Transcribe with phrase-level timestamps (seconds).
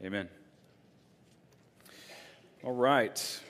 [0.00, 0.28] Amen.
[2.62, 3.40] All right.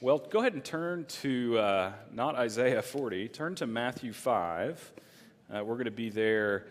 [0.00, 4.92] Well, go ahead and turn to uh, not Isaiah 40, turn to Matthew 5.
[5.52, 6.66] Uh, we're going to be there,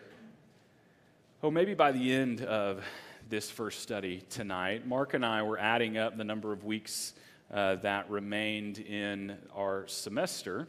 [1.43, 2.81] oh, maybe by the end of
[3.27, 4.87] this first study tonight.
[4.87, 7.11] Mark and I were adding up the number of weeks
[7.54, 10.65] uh, that remained in our semester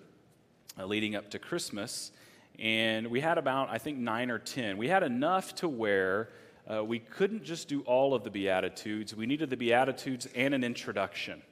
[0.77, 2.11] uh, leading up to Christmas.
[2.59, 4.77] And we had about, I think, nine or 10.
[4.77, 6.31] We had enough to where
[6.71, 9.15] uh, we couldn't just do all of the Beatitudes.
[9.15, 11.43] We needed the Beatitudes and an introduction.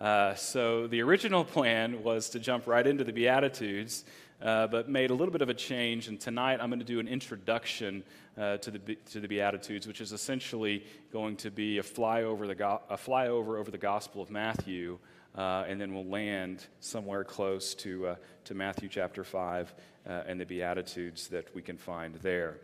[0.00, 4.04] Uh, so the original plan was to jump right into the Beatitudes,
[4.42, 6.08] uh, but made a little bit of a change.
[6.08, 8.02] And tonight I'm going to do an introduction
[8.36, 12.54] uh, to, the, to the Beatitudes, which is essentially going to be a flyover, the
[12.54, 14.98] go- a flyover over the Gospel of Matthew.
[15.36, 19.72] Uh, and then we'll land somewhere close to, uh, to Matthew chapter 5
[20.06, 22.58] and the Beatitudes that we can find there.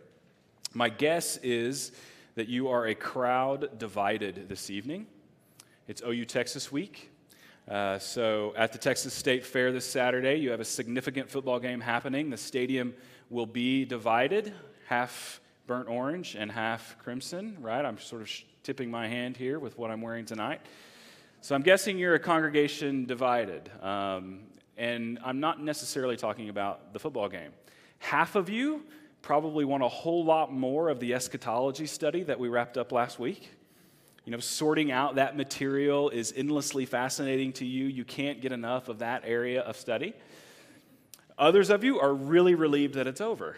[0.77, 1.91] My guess is
[2.35, 5.07] that you are a crowd divided this evening.
[5.87, 7.09] It's OU Texas week.
[7.67, 11.81] Uh, so, at the Texas State Fair this Saturday, you have a significant football game
[11.81, 12.29] happening.
[12.29, 12.93] The stadium
[13.31, 14.53] will be divided
[14.85, 17.83] half burnt orange and half crimson, right?
[17.83, 18.31] I'm sort of
[18.61, 20.61] tipping my hand here with what I'm wearing tonight.
[21.41, 23.71] So, I'm guessing you're a congregation divided.
[23.81, 24.41] Um,
[24.77, 27.49] and I'm not necessarily talking about the football game.
[27.97, 28.83] Half of you
[29.27, 33.19] probably want a whole lot more of the eschatology study that we wrapped up last
[33.19, 33.49] week.
[34.23, 37.87] You know, sorting out that material is endlessly fascinating to you.
[37.87, 40.13] You can't get enough of that area of study.
[41.37, 43.57] Others of you are really relieved that it's over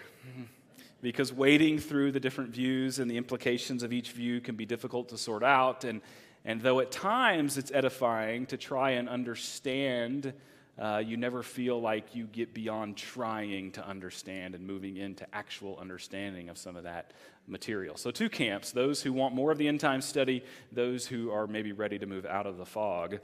[1.03, 5.09] because wading through the different views and the implications of each view can be difficult
[5.09, 5.83] to sort out.
[5.83, 6.01] And,
[6.45, 10.33] and though at times it's edifying to try and understand
[10.79, 15.77] uh, you never feel like you get beyond trying to understand and moving into actual
[15.77, 17.11] understanding of some of that
[17.47, 17.97] material.
[17.97, 21.47] So, two camps those who want more of the end time study, those who are
[21.47, 23.19] maybe ready to move out of the fog.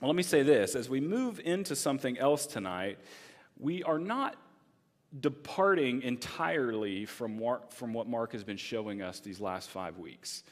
[0.00, 2.98] Well, let me say this as we move into something else tonight,
[3.58, 4.36] we are not
[5.20, 7.40] departing entirely from,
[7.70, 10.44] from what Mark has been showing us these last five weeks.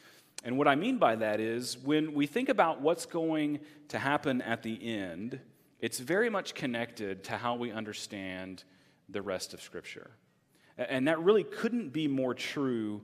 [0.44, 4.42] And what I mean by that is when we think about what's going to happen
[4.42, 5.40] at the end,
[5.80, 8.64] it's very much connected to how we understand
[9.08, 10.10] the rest of Scripture.
[10.76, 13.02] And that really couldn't be more true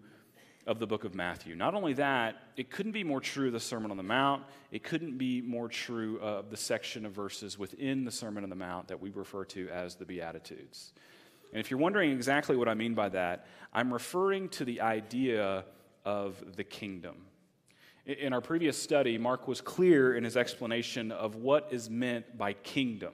[0.66, 1.56] of the book of Matthew.
[1.56, 4.44] Not only that, it couldn't be more true of the Sermon on the Mount.
[4.70, 8.56] It couldn't be more true of the section of verses within the Sermon on the
[8.56, 10.92] Mount that we refer to as the Beatitudes.
[11.52, 15.64] And if you're wondering exactly what I mean by that, I'm referring to the idea
[16.04, 17.16] of the kingdom.
[18.04, 22.52] In our previous study, Mark was clear in his explanation of what is meant by
[22.52, 23.12] kingdom.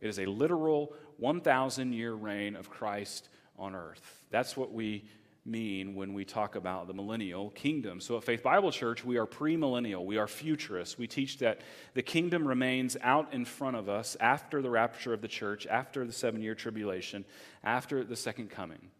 [0.00, 4.24] It is a literal 1,000 year reign of Christ on earth.
[4.30, 5.04] That's what we
[5.46, 8.00] mean when we talk about the millennial kingdom.
[8.00, 10.98] So at Faith Bible Church, we are premillennial, we are futurists.
[10.98, 11.62] We teach that
[11.94, 16.04] the kingdom remains out in front of us after the rapture of the church, after
[16.04, 17.24] the seven year tribulation,
[17.64, 18.90] after the second coming.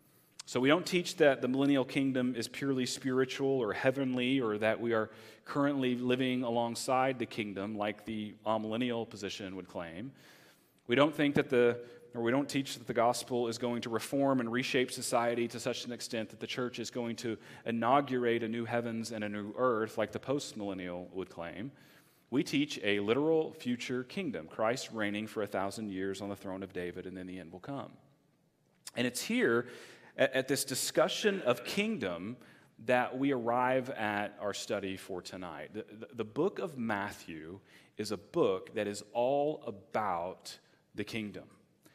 [0.49, 4.81] So we don't teach that the millennial kingdom is purely spiritual or heavenly or that
[4.81, 5.11] we are
[5.45, 10.12] currently living alongside the kingdom like the amillennial position would claim.
[10.87, 11.81] We don't think that the
[12.15, 15.61] or we don't teach that the gospel is going to reform and reshape society to
[15.61, 17.37] such an extent that the church is going to
[17.67, 21.71] inaugurate a new heavens and a new earth like the postmillennial would claim.
[22.31, 26.63] We teach a literal future kingdom, Christ reigning for a thousand years on the throne
[26.63, 27.91] of David, and then the end will come.
[28.97, 29.67] And it's here
[30.16, 32.37] at, at this discussion of kingdom
[32.84, 35.71] that we arrive at our study for tonight.
[35.72, 37.60] The, the, the, book of Matthew
[37.97, 40.59] is a book that is all about
[40.94, 41.44] the kingdom.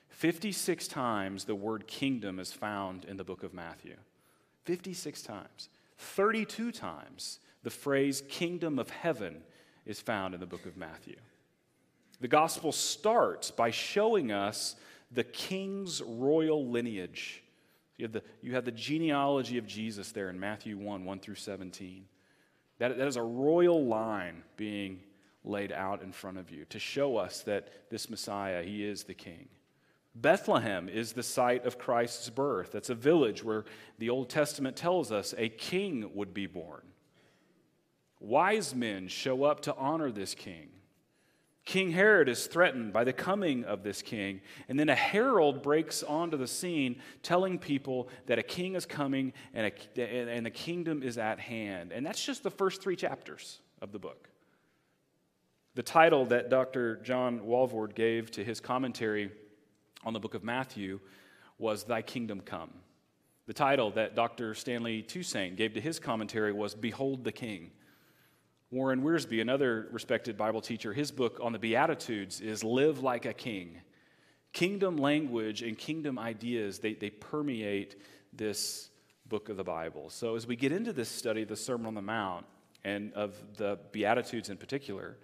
[0.09, 3.95] 56 times the word kingdom is found in the book of Matthew.
[4.65, 5.69] 56 times.
[5.97, 9.43] 32 times the phrase kingdom of heaven
[9.85, 11.17] is found in the book of Matthew.
[12.19, 14.75] The gospel starts by showing us
[15.11, 17.40] the king's royal lineage
[18.01, 21.35] you have the, you have the genealogy of Jesus there in Matthew 1 1 through
[21.35, 22.05] 17.
[22.79, 25.01] That, that is a royal line being
[25.43, 29.13] laid out in front of you to show us that this Messiah, he is the
[29.13, 29.47] king.
[30.15, 32.71] Bethlehem is the site of Christ's birth.
[32.71, 33.65] That's a village where
[33.99, 36.81] the Old Testament tells us a king would be born.
[38.19, 40.69] Wise men show up to honor this king.
[41.63, 46.01] King Herod is threatened by the coming of this king, and then a herald breaks
[46.01, 51.03] onto the scene telling people that a king is coming and, a, and the kingdom
[51.03, 51.91] is at hand.
[51.91, 54.29] And that's just the first three chapters of the book.
[55.75, 56.97] The title that Dr.
[56.97, 59.31] John Walvoord gave to his commentary
[60.03, 60.99] on the book of Matthew
[61.59, 62.71] was Thy Kingdom Come.
[63.45, 64.53] The title that Dr.
[64.53, 67.71] Stanley Toussaint gave to his commentary was Behold the King.
[68.71, 73.33] Warren Wiersbe, another respected Bible teacher, his book on the Beatitudes is Live Like a
[73.33, 73.81] King.
[74.53, 78.01] Kingdom language and kingdom ideas, they, they permeate
[78.31, 78.89] this
[79.27, 80.09] book of the Bible.
[80.09, 82.45] So as we get into this study the Sermon on the Mount
[82.85, 85.17] and of the Beatitudes in particular,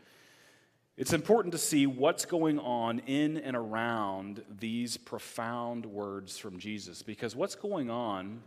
[0.97, 7.01] it's important to see what's going on in and around these profound words from Jesus
[7.01, 8.41] because what's going on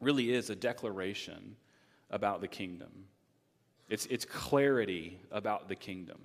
[0.00, 1.54] really is a declaration
[2.10, 3.04] about the kingdom.
[3.88, 6.18] It's, it's clarity about the kingdom.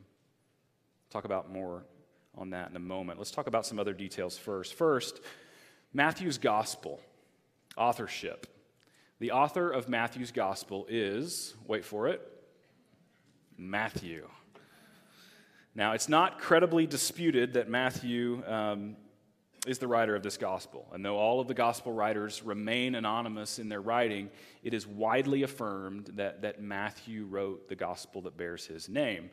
[1.09, 1.83] Talk about more
[2.37, 3.19] on that in a moment.
[3.19, 4.75] Let's talk about some other details first.
[4.75, 5.19] First,
[5.93, 7.01] Matthew's gospel,
[7.75, 8.47] authorship.
[9.19, 12.21] The author of Matthew's gospel is, wait for it,
[13.57, 14.27] Matthew.
[15.75, 18.95] Now, it's not credibly disputed that Matthew um,
[19.67, 20.87] is the writer of this gospel.
[20.93, 24.29] And though all of the gospel writers remain anonymous in their writing,
[24.63, 29.29] it is widely affirmed that, that Matthew wrote the gospel that bears his name.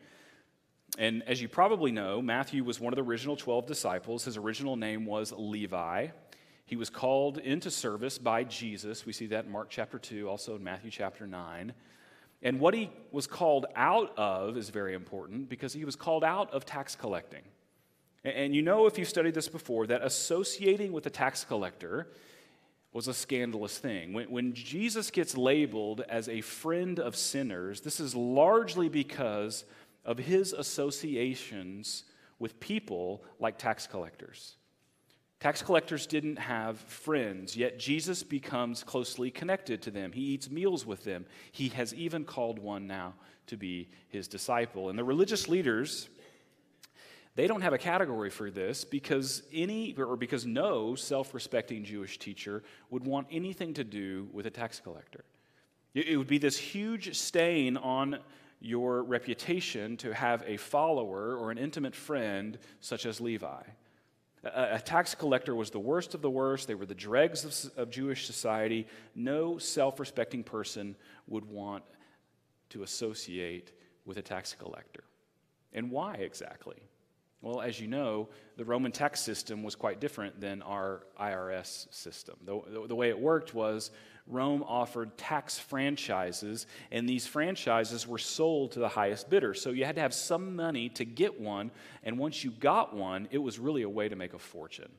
[0.99, 4.25] And as you probably know, Matthew was one of the original 12 disciples.
[4.25, 6.08] His original name was Levi.
[6.64, 9.06] He was called into service by Jesus.
[9.06, 11.72] We see that in Mark chapter 2, also in Matthew chapter 9.
[12.43, 16.52] And what he was called out of is very important because he was called out
[16.52, 17.43] of tax collecting.
[18.26, 22.08] And you know, if you've studied this before, that associating with a tax collector
[22.93, 24.12] was a scandalous thing.
[24.12, 29.64] When, when, Jesus gets labeled as a friend of sinners, this is largely because
[30.05, 32.05] of his associations
[32.38, 34.56] with people like tax collectors.
[35.38, 40.11] Tax collectors didn't have friends, yet Jesus becomes closely connected to them.
[40.11, 41.26] He eats meals with them.
[41.52, 43.14] He has even called one now
[43.46, 44.88] to be his disciple.
[44.88, 46.08] And the religious leaders,
[47.37, 52.65] they don't have a category for this because any or because no self-respecting Jewish teacher
[52.91, 55.23] would want anything to do with a tax collector.
[55.94, 58.19] It would be this huge stain on
[58.61, 63.62] your reputation to have a follower or an intimate friend such as Levi.
[64.44, 66.69] A, tax collector was the worst of the worst.
[66.69, 68.87] They were the dregs of, of Jewish society.
[69.15, 70.97] No self respecting person
[71.27, 71.85] would want
[72.71, 73.73] to associate
[74.06, 75.05] with a tax collector.
[75.73, 76.77] And why exactly?
[77.43, 82.37] Well, as you know, the Roman tax system was quite different than our IRS system.
[82.44, 83.91] The, the, way it worked was
[84.27, 89.55] Rome offered tax franchises, and these franchises were sold to the highest bidder.
[89.55, 91.71] So you had to have some money to get one,
[92.03, 94.91] and once you got one, it was really a way to make a fortune.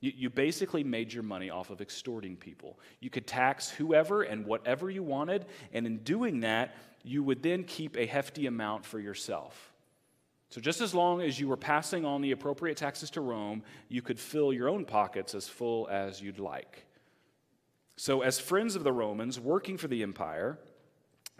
[0.00, 2.78] You, you basically made your money off of extorting people.
[3.00, 7.64] You could tax whoever and whatever you wanted, and in doing that, you would then
[7.64, 9.67] keep a hefty amount for yourself.
[10.50, 14.00] So, just as long as you were passing on the appropriate taxes to Rome, you
[14.00, 16.86] could fill your own pockets as full as you'd like.
[17.96, 20.58] So, as friends of the Romans working for the empire,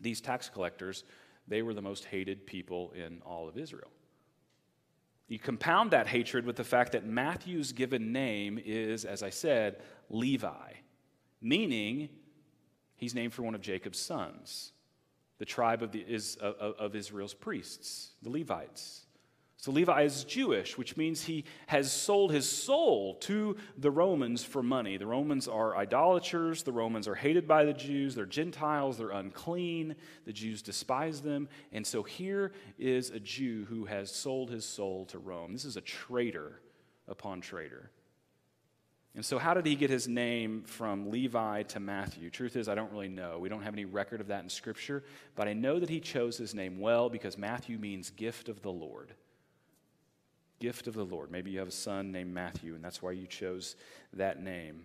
[0.01, 1.05] these tax collectors,
[1.47, 3.91] they were the most hated people in all of Israel.
[5.29, 9.83] You compound that hatred with the fact that Matthew's given name is, as I said,
[10.11, 10.73] Levi,
[11.41, 12.09] meaning
[12.97, 14.73] he's named for one of Jacob's sons,
[15.39, 19.07] the tribe of, the, is, of, Israel's priests, the Levites.
[19.61, 24.63] So Levi is Jewish, which means he has sold his soul to the Romans for
[24.63, 24.97] money.
[24.99, 26.63] The Romans are idolaters.
[26.63, 28.15] The Romans are hated by the Jews.
[28.15, 28.99] They're Gentiles.
[28.99, 29.97] They're unclean.
[30.27, 31.49] The Jews despise them.
[31.73, 35.53] And so here is a Jew who has sold his soul to Rome.
[35.55, 36.61] This is a traitor
[37.09, 37.91] upon traitor.
[39.19, 42.31] And so, how did he get his name from Levi to Matthew?
[42.31, 43.41] Truth is, I don't really know.
[43.41, 45.03] We don't have any record of that in Scripture,
[45.35, 48.71] but I know that he chose his name well because Matthew means gift of the
[48.71, 49.13] Lord
[50.61, 51.33] gift of the Lord.
[51.33, 53.75] Maybe you have a son named Matthew, and that's why you chose
[54.13, 54.85] that name.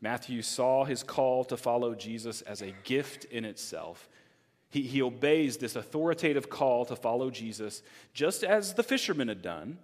[0.00, 4.08] Matthew saw his call to follow Jesus as a gift in itself.
[4.70, 7.82] He, he obeys this authoritative call to follow Jesus
[8.14, 9.78] just as the fishermen had done.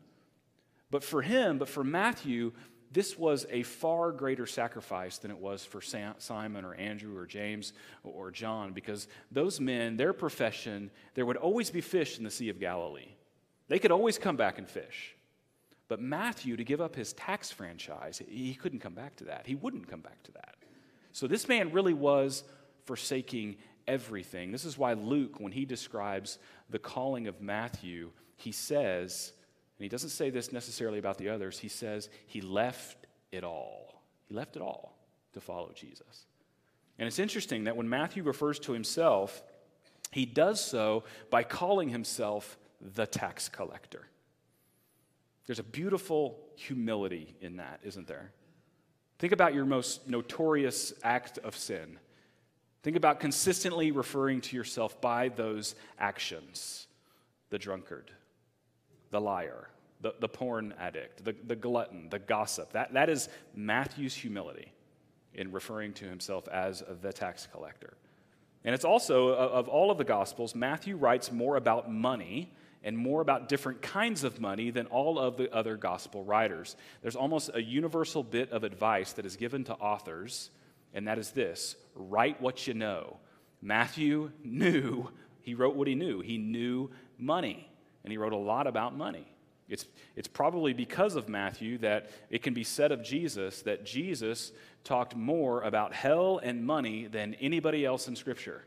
[0.91, 2.53] But for him, but for Matthew,
[2.90, 7.73] this was a far greater sacrifice than it was for Simon or Andrew or James
[8.02, 12.49] or John because those men, their profession, there would always be fish in the Sea
[12.49, 13.11] of Galilee.
[13.68, 15.14] They could always come back and fish.
[15.88, 19.47] But Matthew, to give up his tax franchise, he couldn't come back to that.
[19.47, 20.57] He wouldn't come back to that.
[21.12, 22.45] So this man really was
[22.85, 24.52] forsaking everything.
[24.52, 26.38] This is why Luke, when he describes
[26.71, 29.33] the calling of Matthew, he says,
[29.79, 34.03] and he doesn't say this necessarily about the others, he says he left it all.
[34.27, 34.99] He left it all
[35.35, 36.27] to follow Jesus.
[36.99, 39.43] And it's interesting that when Matthew refers to himself,
[40.11, 44.09] he does so by calling himself the tax collector.
[45.47, 48.33] There's a beautiful humility in that, isn't there?
[49.19, 51.99] Think about your most notorious act of sin.
[52.83, 56.87] Think about consistently referring to yourself by those actions
[57.51, 58.11] the drunkard,
[59.11, 59.69] the liar,
[60.00, 62.73] the, the porn addict, the, the glutton, the gossip.
[62.73, 64.73] That, that is Matthew's humility
[65.35, 67.97] in referring to himself as the tax collector.
[68.65, 73.21] And it's also, of all of the Gospels, Matthew writes more about money and more
[73.21, 76.77] about different kinds of money than all of the other Gospel writers.
[77.03, 80.50] There's almost a universal bit of advice that is given to authors,
[80.93, 83.17] and that is this write what you know.
[83.61, 85.09] Matthew knew,
[85.43, 86.21] he wrote what he knew.
[86.21, 87.71] He knew money,
[88.09, 89.27] and he wrote a lot about money.
[89.69, 89.85] It's,
[90.17, 95.15] it's probably because of Matthew that it can be said of Jesus that Jesus talked
[95.15, 98.65] more about hell and money than anybody else in Scripture.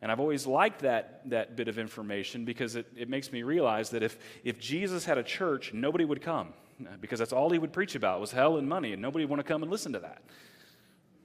[0.00, 3.90] And I've always liked that, that bit of information because it, it makes me realize
[3.90, 6.52] that if, if Jesus had a church, nobody would come
[7.00, 9.40] because that's all he would preach about was hell and money, and nobody would want
[9.40, 10.22] to come and listen to that.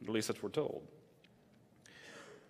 [0.01, 0.81] At least that's what we're told.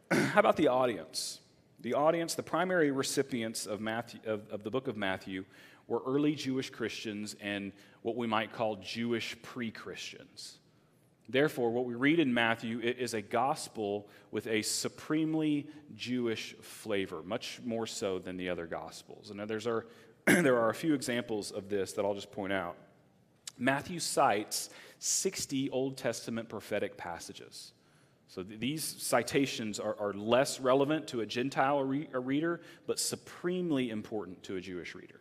[0.31, 1.39] How about the audience?
[1.81, 5.45] The audience, the primary recipients of, Matthew, of, of the book of Matthew,
[5.87, 7.71] were early Jewish Christians and
[8.01, 10.59] what we might call Jewish pre Christians.
[11.29, 17.61] Therefore, what we read in Matthew is a gospel with a supremely Jewish flavor, much
[17.63, 19.29] more so than the other gospels.
[19.29, 19.85] And there's are,
[20.25, 22.77] there are a few examples of this that I'll just point out.
[23.59, 27.73] Matthew cites 60 Old Testament prophetic passages.
[28.29, 32.99] So th- these citations are, are, less relevant to a Gentile re- a reader, but
[32.99, 35.19] supremely important to a Jewish reader.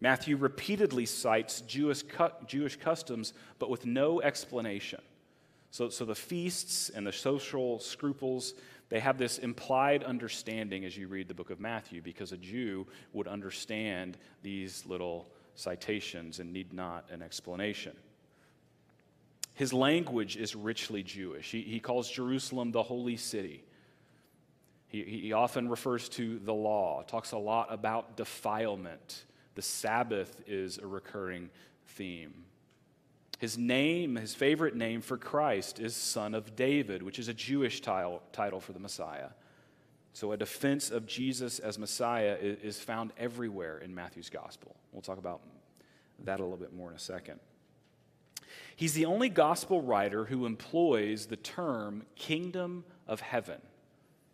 [0.00, 5.00] Matthew repeatedly cites Jewish, cu- Jewish customs, but with no explanation.
[5.72, 8.54] So, so the feasts and the social scruples,
[8.88, 12.86] they have this implied understanding as you read the book of Matthew, because a Jew
[13.12, 17.96] would understand these little citations and need not an explanation.
[19.58, 21.50] His language is richly Jewish.
[21.50, 23.64] He, he calls Jerusalem the holy city.
[24.86, 29.24] He, he often refers to the law, talks a lot about defilement
[29.56, 31.50] the Sabbath is a recurring
[31.84, 32.44] theme.
[33.40, 37.80] His name, his favorite name for Christ, is Son of David, which is a Jewish
[37.80, 39.30] title, title for the Messiah.
[40.12, 44.76] So, a defense of Jesus as Messiah is found everywhere in Matthew's gospel.
[44.92, 45.40] We'll talk about
[46.22, 47.40] that a little bit more in a second.
[48.76, 53.60] He's the only gospel writer who employs the term kingdom of heaven.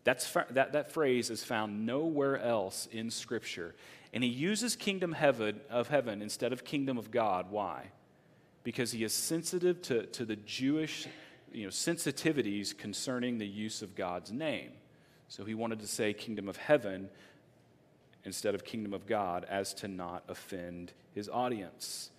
[0.05, 3.75] That's, that, that phrase is found nowhere else in Scripture.
[4.13, 7.51] And he uses kingdom heaven, of heaven instead of kingdom of God.
[7.51, 7.91] Why?
[8.63, 11.09] Because he is sensitive to, to the Jewish
[11.53, 14.73] you know, sensitivities concerning the use of God's name.
[15.29, 17.09] So he wanted to say kingdom of heaven
[18.25, 22.11] instead of kingdom of God as to not offend his audience.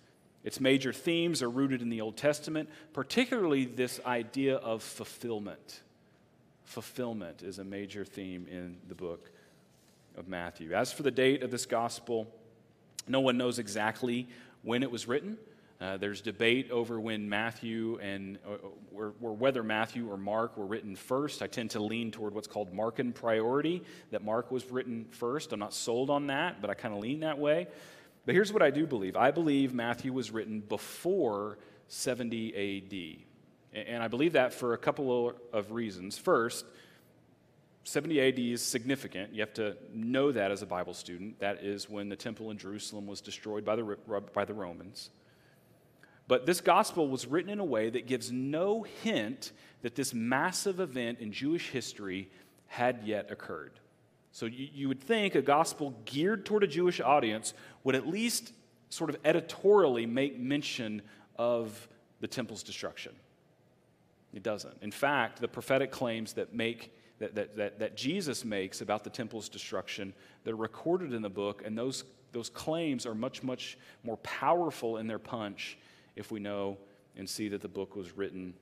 [0.46, 5.82] Its major themes are rooted in the Old Testament, particularly this idea of fulfillment.
[6.62, 9.28] Fulfillment is a major theme in the book
[10.16, 10.72] of Matthew.
[10.72, 12.28] As for the date of this gospel,
[13.08, 14.28] no one knows exactly
[14.62, 15.36] when it was written.
[15.80, 20.64] Uh, there's debate over when Matthew and uh, or, or, whether Matthew or Mark were
[20.64, 21.42] written first.
[21.42, 25.52] I tend to lean toward what's called Markan priority, that Mark was written first.
[25.52, 27.66] I'm not sold on that, but I kind of lean that way.
[28.26, 33.24] But here's what I do believe I believe Matthew was written before 70
[33.72, 33.86] AD.
[33.86, 36.18] And I believe that for a couple of reasons.
[36.18, 36.64] First,
[37.84, 39.32] 70 AD is significant.
[39.32, 41.38] You have to know that as a Bible student.
[41.40, 43.96] That is when the temple in Jerusalem was destroyed by the,
[44.34, 45.10] by the Romans.
[46.26, 49.52] But this gospel was written in a way that gives no hint
[49.82, 52.30] that this massive event in Jewish history
[52.66, 53.78] had yet occurred.
[54.36, 58.52] So you, you would think a gospel geared toward a Jewish audience would at least
[58.90, 61.00] sort of editorially make mention
[61.36, 61.88] of
[62.20, 63.14] the temple's destruction.
[64.34, 64.74] It doesn't.
[64.82, 69.08] In fact, the prophetic claims that make that, that, that, that Jesus makes about the
[69.08, 70.12] temple's destruction
[70.44, 74.98] that are recorded in the book, and those, those claims are much, much more powerful
[74.98, 75.78] in their punch
[76.14, 76.76] if we know
[77.16, 78.52] and see that the book was written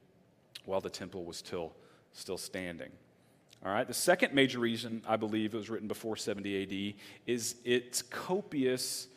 [0.67, 1.73] while the temple was still,
[2.13, 2.93] still standing.
[3.65, 6.95] All right, the second major reason I believe it was written before 70 AD
[7.27, 9.09] is its copious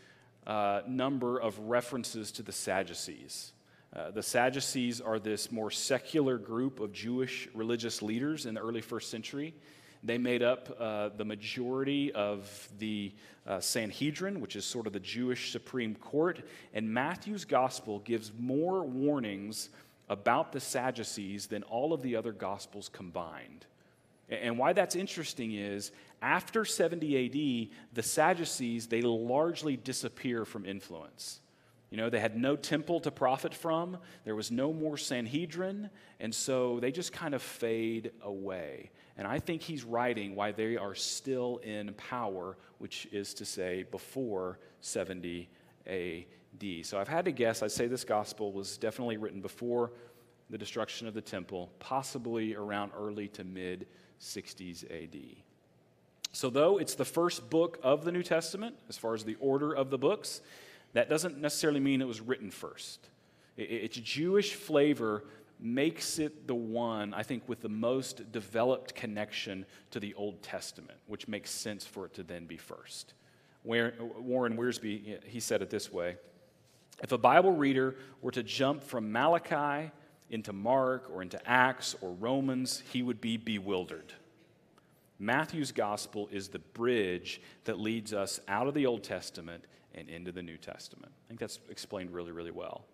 [0.45, 3.51] uh, number of references to the Sadducees.
[3.93, 8.79] Uh, the Sadducees are this more secular group of Jewish religious leaders in the early
[8.79, 9.53] first century.
[10.01, 13.11] They made up uh, the majority of the
[13.45, 16.39] uh, Sanhedrin, which is sort of the Jewish Supreme Court.
[16.73, 19.71] And Matthew's gospel gives more warnings
[20.07, 23.65] about the Sadducees than all of the other gospels combined.
[24.29, 25.91] And why that's interesting is
[26.21, 31.39] after 70 AD, the Sadducees, they largely disappear from influence.
[31.89, 36.35] You know, they had no temple to profit from, there was no more Sanhedrin, and
[36.35, 38.91] so they just kind of fade away.
[39.17, 43.83] And I think he's writing why they are still in power, which is to say,
[43.83, 45.49] before 70
[45.87, 46.25] AD.
[46.83, 49.93] So I've had to guess, I'd say this gospel was definitely written before
[50.49, 53.87] the destruction of the temple, possibly around early to mid
[54.21, 55.17] 60s AD.
[56.31, 59.73] So, though it's the first book of the New Testament, as far as the order
[59.73, 60.41] of the books,
[60.93, 63.09] that doesn't necessarily mean it was written first.
[63.57, 65.23] Its Jewish flavor
[65.59, 70.99] makes it the one, I think, with the most developed connection to the Old Testament,
[71.07, 73.13] which makes sense for it to then be first.
[73.63, 76.17] Warren Wiersbe, he said it this way
[77.01, 79.91] If a Bible reader were to jump from Malachi
[80.29, 84.13] into Mark or into Acts or Romans, he would be bewildered.
[85.19, 89.65] Matthew's gospel is the bridge that leads us out of the Old Testament
[89.95, 91.11] and into the New Testament.
[91.11, 92.85] I think that's explained really, really well.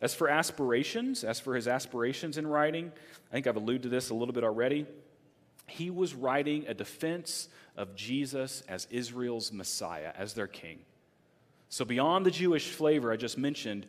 [0.00, 2.92] As for aspirations, as for his aspirations in writing,
[3.30, 4.86] I think I've alluded to this a little bit already.
[5.66, 10.78] He was writing a defense of Jesus as Israel's Messiah, as their king.
[11.68, 13.86] So, beyond the Jewish flavor I just mentioned,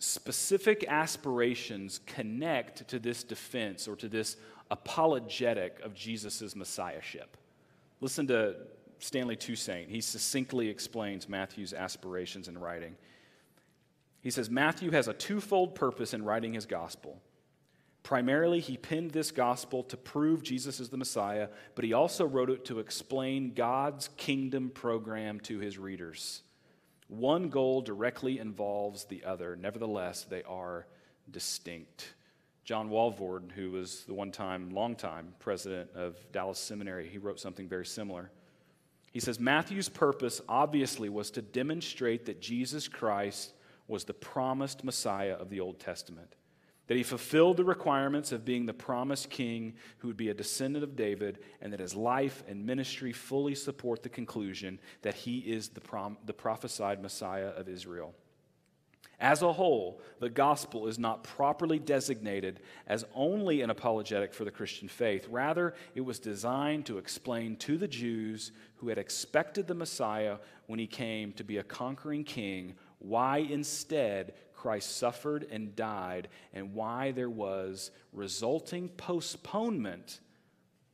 [0.00, 4.36] specific aspirations connect to this defense or to this
[4.70, 7.36] apologetic of Jesus' messiahship.
[8.00, 8.56] Listen to
[8.98, 9.90] Stanley Toussaint.
[9.90, 12.96] He succinctly explains Matthew's aspirations in writing.
[14.22, 17.20] He says Matthew has a twofold purpose in writing his gospel.
[18.02, 22.48] Primarily, he penned this gospel to prove Jesus is the Messiah, but he also wrote
[22.48, 26.42] it to explain God's kingdom program to his readers.
[27.10, 29.56] One goal directly involves the other.
[29.56, 30.86] Nevertheless, they are
[31.28, 32.14] distinct.
[32.62, 37.40] John Walvoord, who was the one time, long time president of Dallas Seminary, he wrote
[37.40, 38.30] something very similar.
[39.10, 43.54] He says Matthew's purpose obviously was to demonstrate that Jesus Christ
[43.88, 46.36] was the promised Messiah of the Old Testament,
[46.90, 50.82] that he fulfilled the requirements of being the promised king who would be a descendant
[50.82, 55.68] of David, and that his life and ministry fully support the conclusion that he is
[55.68, 58.12] the, prom- the prophesied Messiah of Israel.
[59.20, 64.50] As a whole, the gospel is not properly designated as only an apologetic for the
[64.50, 65.28] Christian faith.
[65.30, 70.80] Rather, it was designed to explain to the Jews who had expected the Messiah when
[70.80, 77.12] he came to be a conquering king why instead Christ suffered and died and why
[77.12, 80.20] there was resulting postponement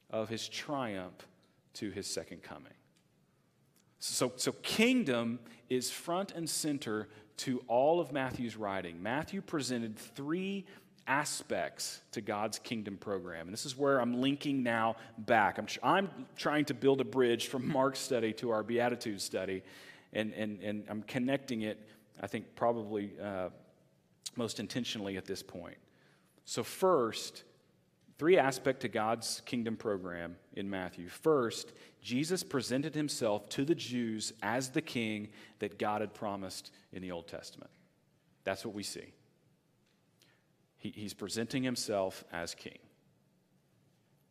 [0.08, 1.26] of his triumph
[1.74, 2.72] to his second coming.
[3.98, 9.02] So, so kingdom is front and center to all of Matthew's writing.
[9.02, 10.64] Matthew presented three
[11.08, 13.48] aspects to God's kingdom program.
[13.48, 15.58] And this is where I'm linking now back.
[15.58, 19.64] I'm, I'm trying to build a bridge from Mark's study to our Beatitudes study,
[20.12, 21.80] and, and, and I'm connecting it,
[22.20, 23.50] I think, probably uh,
[24.36, 25.76] most intentionally at this point.
[26.44, 27.44] So, first,
[28.18, 31.08] three aspects to God's kingdom program in Matthew.
[31.08, 37.02] First, Jesus presented himself to the Jews as the king that God had promised in
[37.02, 37.70] the Old Testament.
[38.44, 39.12] That's what we see.
[40.76, 42.78] He, he's presenting himself as king.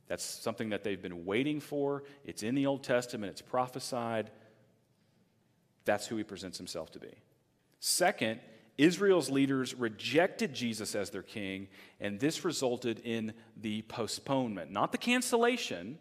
[0.08, 2.04] That's something that they've been waiting for.
[2.24, 4.32] It's in the Old Testament, it's prophesied.
[5.84, 7.14] That's who he presents himself to be.
[7.88, 8.40] Second,
[8.80, 11.68] Israel's leaders rejected Jesus as their king,
[12.00, 16.00] and this resulted in the postponement, not the cancellation,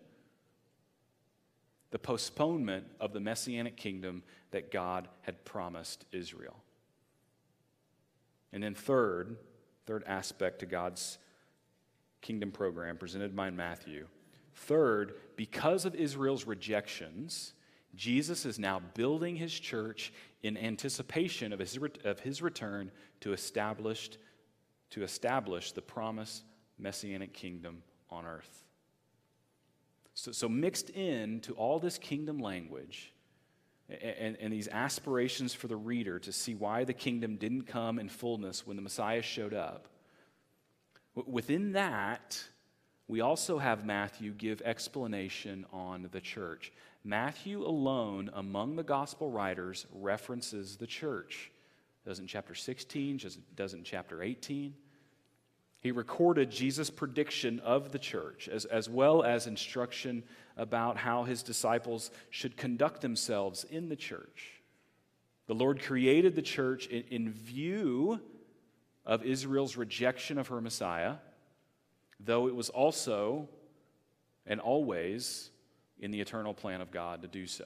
[1.90, 6.56] the postponement of the messianic kingdom that God had promised Israel.
[8.50, 9.36] And then, third,
[9.84, 11.18] third aspect to God's
[12.22, 14.06] kingdom program presented by Matthew.
[14.54, 17.52] Third, because of Israel's rejections,
[17.96, 24.10] Jesus is now building his church in anticipation of his, of his return to establish,
[24.90, 26.44] to establish the promised
[26.78, 28.64] messianic kingdom on earth.
[30.14, 33.12] So, so mixed in to all this kingdom language
[33.88, 38.08] and, and these aspirations for the reader to see why the kingdom didn't come in
[38.08, 39.88] fullness when the Messiah showed up,
[41.26, 42.42] within that,
[43.06, 46.72] we also have Matthew give explanation on the church.
[47.04, 51.50] Matthew alone, among the gospel writers, references the church.
[52.06, 53.20] Does in chapter 16,
[53.54, 54.74] does in chapter 18.
[55.80, 60.22] He recorded Jesus' prediction of the church, as, as well as instruction
[60.56, 64.62] about how his disciples should conduct themselves in the church.
[65.46, 68.18] The Lord created the church in, in view
[69.04, 71.16] of Israel's rejection of her Messiah,
[72.18, 73.50] though it was also
[74.46, 75.50] and always
[76.04, 77.64] in the eternal plan of God to do so.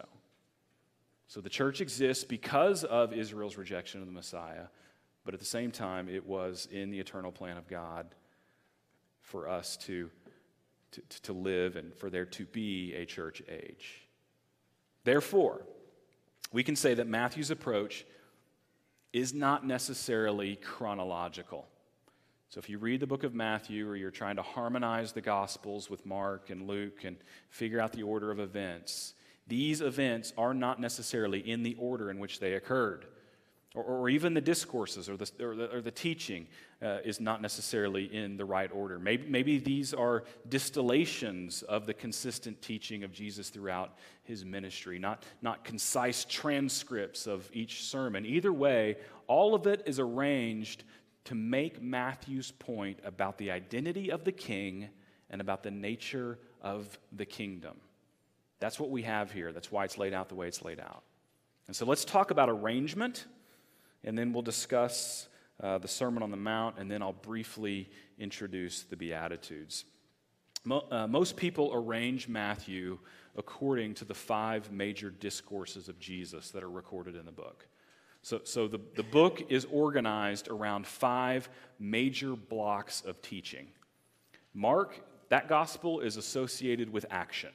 [1.27, 4.67] So the church exists because of Israel's rejection of the Messiah,
[5.25, 8.07] but at the same time, it was in the eternal plan of God
[9.23, 10.09] for us to,
[10.93, 14.07] to, to live and for there to be a church age.
[15.03, 15.63] Therefore,
[16.53, 18.07] we can say that Matthew's approach
[19.13, 21.67] is not necessarily chronological.
[22.51, 25.91] So, if you read the book of Matthew or you're trying to harmonize the Gospels
[25.91, 27.19] with Mark and Luke and
[27.51, 29.13] figure out the order of events,
[29.47, 33.05] these events are not necessarily in the order in which they occurred.
[33.75, 36.47] Or, or even the discourses or the, or the, or the teaching
[36.83, 38.99] uh, is not necessarily in the right order.
[38.99, 45.23] Maybe, maybe these are distillations of the consistent teaching of Jesus throughout his ministry, not,
[45.43, 48.25] not concise transcripts of each sermon.
[48.25, 50.85] Either way, all of it is arranged
[51.25, 54.89] to make Matthew's point about the identity of the king
[55.31, 57.77] and about the nature of the kingdom.
[58.61, 59.53] That's what we have here.
[59.53, 61.03] That's why it's laid out the way it's laid out.
[61.67, 63.27] And so let's talk about arrangement,
[64.03, 65.29] and then we'll discuss
[65.63, 69.85] uh, the Sermon on the Mount, and then I'll briefly introduce the Beatitudes.
[70.65, 72.99] Mo- uh, most people arrange Matthew
[73.37, 77.67] according to the five major discourses of Jesus that are recorded in the book.
[78.29, 83.69] So, so the, the book is organized around five major blocks of teaching.
[84.53, 87.49] Mark, that gospel is associated with action.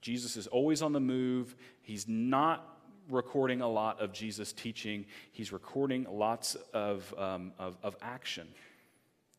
[0.00, 1.54] Jesus is always on the move.
[1.82, 7.94] He's not recording a lot of Jesus' teaching, he's recording lots of, um, of, of
[8.02, 8.48] action.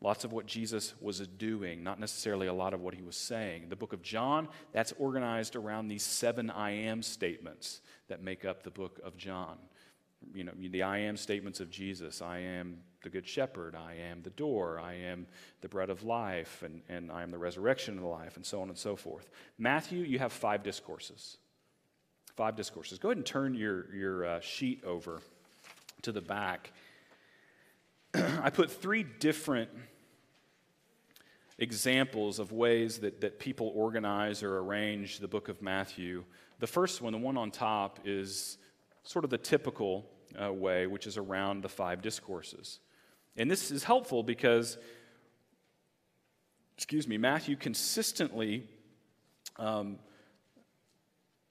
[0.00, 3.68] Lots of what Jesus was doing, not necessarily a lot of what he was saying.
[3.68, 8.62] The book of John, that's organized around these seven I am statements that make up
[8.62, 9.58] the book of John
[10.34, 12.22] you know, the I am statements of Jesus.
[12.22, 13.74] I am the good shepherd.
[13.74, 14.80] I am the door.
[14.80, 15.26] I am
[15.60, 16.62] the bread of life.
[16.64, 19.30] And, and I am the resurrection of life, and so on and so forth.
[19.58, 21.36] Matthew, you have five discourses.
[22.36, 22.98] Five discourses.
[22.98, 25.20] Go ahead and turn your, your uh, sheet over
[26.02, 26.72] to the back.
[28.14, 29.70] I put three different
[31.58, 36.24] examples of ways that, that people organize or arrange the book of Matthew.
[36.58, 38.58] The first one, the one on top, is
[39.04, 40.06] sort of the typical
[40.40, 42.80] uh, way, which is around the five discourses.
[43.36, 44.78] And this is helpful because,
[46.76, 48.68] excuse me, Matthew consistently
[49.56, 49.98] um,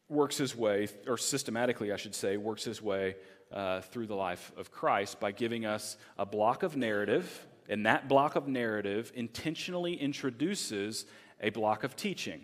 [0.10, 3.16] works his way, or systematically, I should say, works his way
[3.52, 8.08] uh, through the life of Christ by giving us a block of narrative, and that
[8.08, 11.06] block of narrative intentionally introduces
[11.42, 12.42] a block of teaching.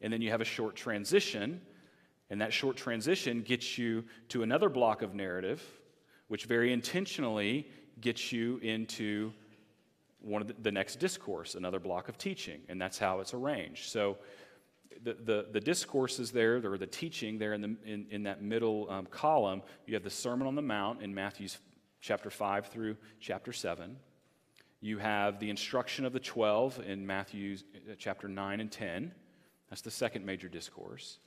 [0.00, 1.60] And then you have a short transition
[2.32, 5.62] and that short transition gets you to another block of narrative,
[6.28, 7.68] which very intentionally
[8.00, 9.34] gets you into
[10.18, 12.62] one of the, the next discourse, another block of teaching.
[12.70, 13.90] And that's how it's arranged.
[13.90, 14.16] So
[15.04, 18.90] the, the, the discourses there, or the teaching there in, the, in, in that middle
[18.90, 21.58] um, column, you have the Sermon on the Mount in Matthew's
[22.00, 23.94] chapter 5 through chapter 7.
[24.80, 29.12] You have the instruction of the 12 in Matthew's uh, chapter 9 and 10.
[29.68, 31.18] That's the second major discourse.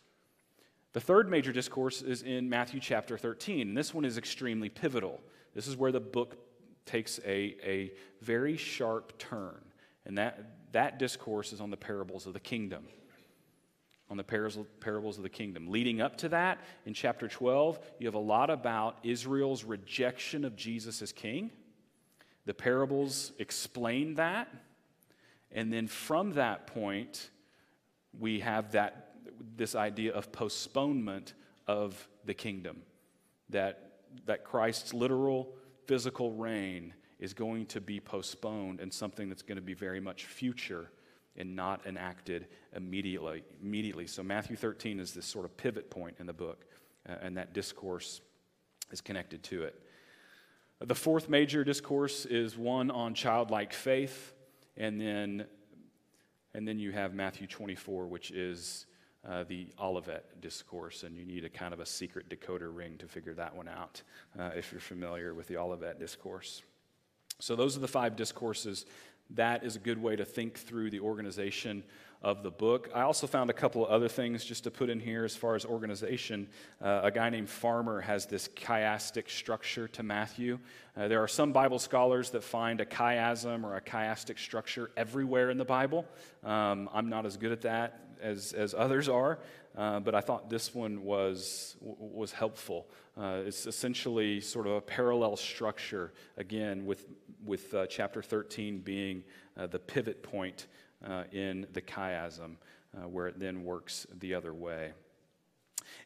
[0.96, 5.20] The third major discourse is in Matthew chapter 13, and this one is extremely pivotal.
[5.54, 6.38] This is where the book
[6.86, 9.60] takes a, a very sharp turn,
[10.06, 12.86] and that, that discourse is on the parables of the kingdom.
[14.10, 15.68] On the parables of the kingdom.
[15.68, 20.56] Leading up to that, in chapter 12, you have a lot about Israel's rejection of
[20.56, 21.52] Jesus as king.
[22.46, 24.48] The parables explain that.
[25.52, 27.32] And then from that point,
[28.18, 29.05] we have that
[29.56, 31.34] this idea of postponement
[31.68, 32.82] of the kingdom.
[33.50, 35.54] That, that Christ's literal
[35.86, 40.26] physical reign is going to be postponed and something that's going to be very much
[40.26, 40.90] future
[41.38, 43.44] and not enacted immediately.
[43.62, 44.08] immediately.
[44.08, 46.66] So, Matthew 13 is this sort of pivot point in the book,
[47.08, 48.22] uh, and that discourse
[48.92, 49.82] is connected to it.
[50.80, 54.34] The fourth major discourse is one on childlike faith,
[54.78, 55.46] and then,
[56.54, 58.86] and then you have Matthew 24, which is
[59.28, 63.08] uh, the Olivet discourse, and you need a kind of a secret decoder ring to
[63.08, 64.02] figure that one out
[64.40, 66.62] uh, if you're familiar with the Olivet discourse.
[67.40, 68.86] So, those are the five discourses.
[69.32, 71.84] That is a good way to think through the organization
[72.22, 72.90] of the book.
[72.94, 75.56] I also found a couple of other things just to put in here as far
[75.56, 76.48] as organization.
[76.82, 80.60] Uh, a guy named Farmer has this chiastic structure to Matthew.
[80.96, 85.50] Uh, there are some Bible scholars that find a chiasm or a chiastic structure everywhere
[85.50, 86.06] in the Bible.
[86.44, 89.40] Um, I'm not as good at that as, as others are,
[89.78, 92.88] uh, but I thought this one was, was helpful.
[93.18, 97.06] Uh, it's essentially sort of a parallel structure, again, with,
[97.46, 99.24] with uh, chapter 13 being
[99.58, 100.68] uh, the pivot point
[101.06, 102.56] uh, in the chiasm,
[102.96, 104.92] uh, where it then works the other way.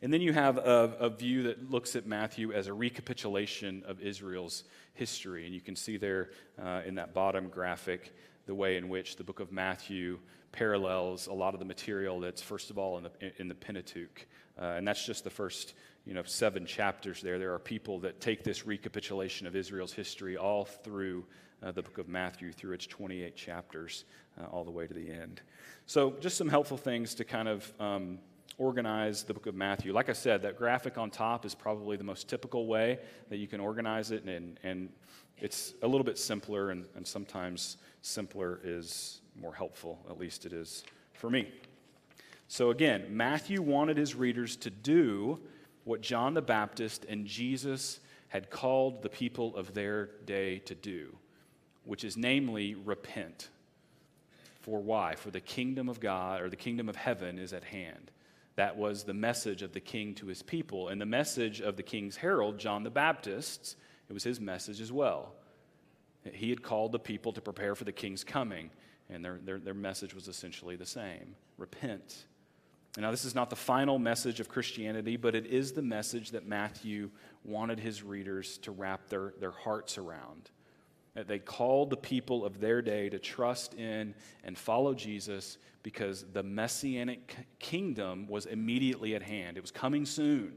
[0.02, 4.02] And then you have a, a, view that looks at Matthew as a recapitulation of
[4.02, 5.46] Israel's history.
[5.46, 6.30] And you can see there
[6.86, 8.14] in that bottom graphic
[8.46, 10.20] the way in which the book of Matthew
[10.52, 14.26] parallels a lot of the material that's, first of all, in the, in the Pentateuch.
[14.60, 15.74] Uh, and that's just the first
[16.06, 17.38] you know, seven chapters there.
[17.38, 21.26] There are people that take this recapitulation of Israel's history all through
[21.62, 24.06] uh, the book of Matthew, through its 28 chapters,
[24.40, 25.42] uh, all the way to the end.
[25.86, 28.20] So, just some helpful things to kind of um,
[28.58, 29.94] organize the book of Matthew.
[29.94, 33.48] Like I said, that graphic on top is probably the most typical way that you
[33.48, 34.90] can organize it, and, and
[35.38, 40.00] it's a little bit simpler, and, and sometimes simpler is more helpful.
[40.10, 41.52] At least it is for me.
[42.48, 45.40] So, again, Matthew wanted his readers to do
[45.84, 48.00] what John the Baptist and Jesus
[48.30, 51.16] had called the people of their day to do,
[51.84, 53.50] which is namely repent.
[54.62, 55.16] For why?
[55.16, 58.12] For the kingdom of God or the kingdom of heaven is at hand.
[58.56, 60.90] That was the message of the king to his people.
[60.90, 63.78] And the message of the king's herald, John the Baptist,
[64.10, 65.34] it was his message as well.
[66.34, 68.70] He had called the people to prepare for the king's coming,
[69.10, 72.26] and their, their, their message was essentially the same repent.
[72.98, 76.48] Now, this is not the final message of Christianity, but it is the message that
[76.48, 77.12] Matthew
[77.44, 80.50] wanted his readers to wrap their, their hearts around.
[81.14, 86.26] That they called the people of their day to trust in and follow Jesus because
[86.34, 89.58] the messianic kingdom was immediately at hand.
[89.58, 90.54] It was coming soon.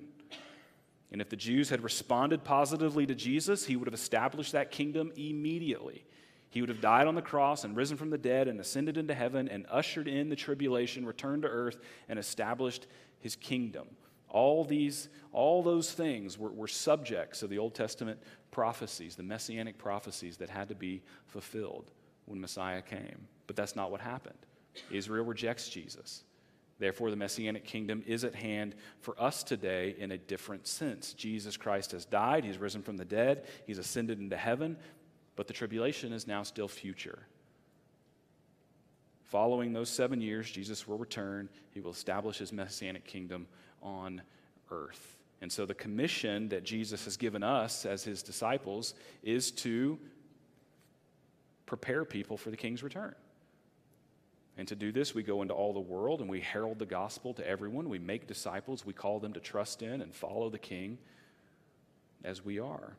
[1.11, 5.13] And if the Jews had responded positively to Jesus, he would have established that kingdom
[5.17, 6.05] immediately.
[6.53, 9.15] He would have died on the cross and risen from the dead and ascended into
[9.15, 11.79] heaven and ushered in the tribulation, returned to earth,
[12.11, 12.87] and established
[13.21, 13.89] his kingdom.
[14.29, 19.79] All these, all those things were, were subjects of the Old Testament prophecies, the messianic
[19.79, 21.91] prophecies that had to be fulfilled
[22.27, 23.29] when Messiah came.
[23.47, 24.37] But that's not what happened.
[24.91, 26.23] Israel rejects Jesus.
[26.79, 31.15] Therefore, the Messianic kingdom is at hand for us today in a different sense.
[31.15, 34.77] Jesus Christ has died, he's risen from the dead, he's ascended into heaven,
[35.37, 37.27] but the tribulation is now still future.
[39.25, 43.47] Following those seven years, Jesus will return, he will establish his Messianic kingdom
[43.83, 44.21] on
[44.71, 45.17] earth.
[45.41, 49.99] And so, the commission that Jesus has given us as his disciples is to
[51.67, 53.15] prepare people for the king's return.
[54.59, 57.33] And to do this, we go into all the world and we herald the gospel
[57.35, 57.89] to everyone.
[57.89, 58.85] We make disciples.
[58.85, 60.99] We call them to trust in and follow the king
[62.23, 62.97] as we are.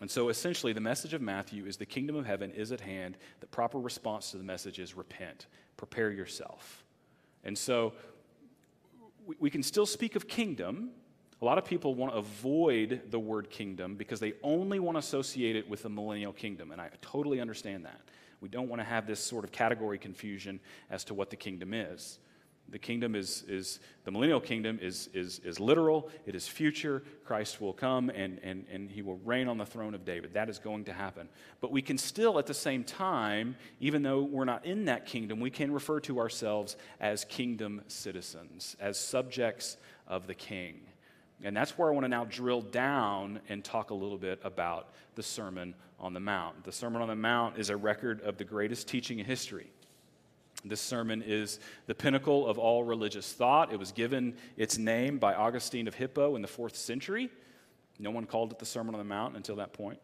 [0.00, 3.18] And so essentially, the message of Matthew is the kingdom of heaven is at hand.
[3.40, 6.84] The proper response to the message is repent, prepare yourself.
[7.44, 7.92] And so
[9.26, 10.90] we, we can still speak of kingdom.
[11.42, 14.98] A lot of people want to avoid the word kingdom because they only want to
[15.00, 16.70] associate it with the millennial kingdom.
[16.70, 18.00] And I totally understand that.
[18.40, 20.60] We don't want to have this sort of category confusion
[20.90, 22.18] as to what the kingdom is.
[22.70, 27.02] The kingdom is, is the millennial kingdom is, is, is literal, it is future.
[27.24, 30.34] Christ will come and, and, and he will reign on the throne of David.
[30.34, 31.28] That is going to happen.
[31.60, 35.40] But we can still, at the same time, even though we're not in that kingdom,
[35.40, 40.80] we can refer to ourselves as kingdom citizens, as subjects of the king.
[41.42, 44.90] And that's where I want to now drill down and talk a little bit about
[45.14, 46.64] the Sermon on the Mount.
[46.64, 49.70] The Sermon on the Mount is a record of the greatest teaching in history.
[50.64, 53.72] This sermon is the pinnacle of all religious thought.
[53.72, 57.30] It was given its name by Augustine of Hippo in the fourth century.
[57.98, 59.98] No one called it the Sermon on the Mount until that point.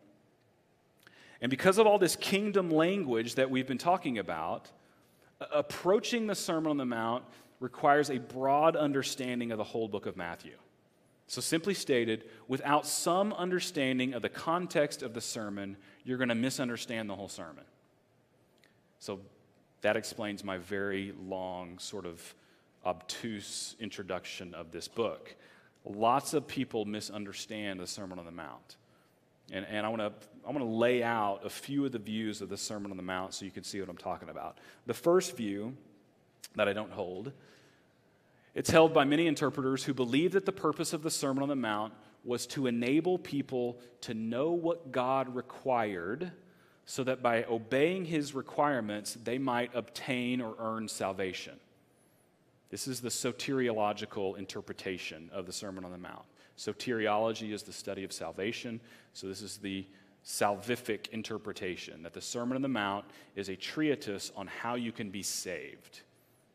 [1.41, 4.71] And because of all this kingdom language that we've been talking about,
[5.53, 7.25] approaching the Sermon on the Mount
[7.61, 10.57] requires a broad understanding of the whole book of Matthew.
[11.29, 16.37] So, simply stated, without some understanding of the context of the sermon, you're going to
[16.37, 17.65] misunderstand the whole sermon.
[19.01, 19.21] So,
[19.87, 22.35] that explains my very long, sort of
[22.85, 25.37] obtuse introduction of this book.
[25.85, 28.79] Lots of people misunderstand the Sermon on the Mount.
[29.53, 30.13] And, and I want to
[30.45, 33.33] I wanna lay out a few of the views of the Sermon on the Mount
[33.33, 34.59] so you can see what I'm talking about.
[34.87, 35.77] The first view
[36.57, 37.31] that I don't hold
[38.57, 41.55] it's held by many interpreters who believe that the purpose of the Sermon on the
[41.55, 41.93] Mount
[42.25, 46.33] was to enable people to know what God required
[46.87, 51.59] so that by obeying his requirements, they might obtain or earn salvation.
[52.71, 56.25] This is the soteriological interpretation of the Sermon on the Mount.
[56.57, 58.81] Soteriology is the study of salvation,
[59.13, 59.85] so this is the
[60.25, 65.11] salvific interpretation that the Sermon on the Mount is a treatise on how you can
[65.11, 66.01] be saved.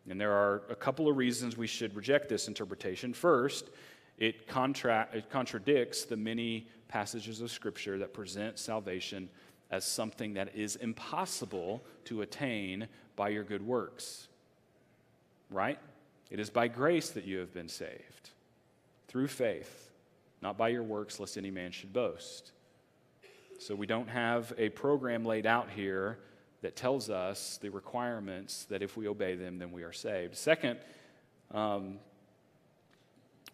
[0.10, 3.14] And there are a couple of reasons we should reject this interpretation.
[3.14, 3.70] First,
[4.18, 9.30] it, contra- it contradicts the many passages of Scripture that present salvation
[9.72, 14.28] as something that is impossible to attain by your good works.
[15.50, 15.80] Right?
[16.30, 18.30] It is by grace that you have been saved.
[19.08, 19.92] through faith,
[20.42, 22.52] not by your works, lest any man should boast.
[23.60, 26.18] So we don't have a program laid out here
[26.62, 30.38] that tells us the requirements that if we obey them, then we are saved.
[30.38, 30.80] Second
[31.54, 32.00] um,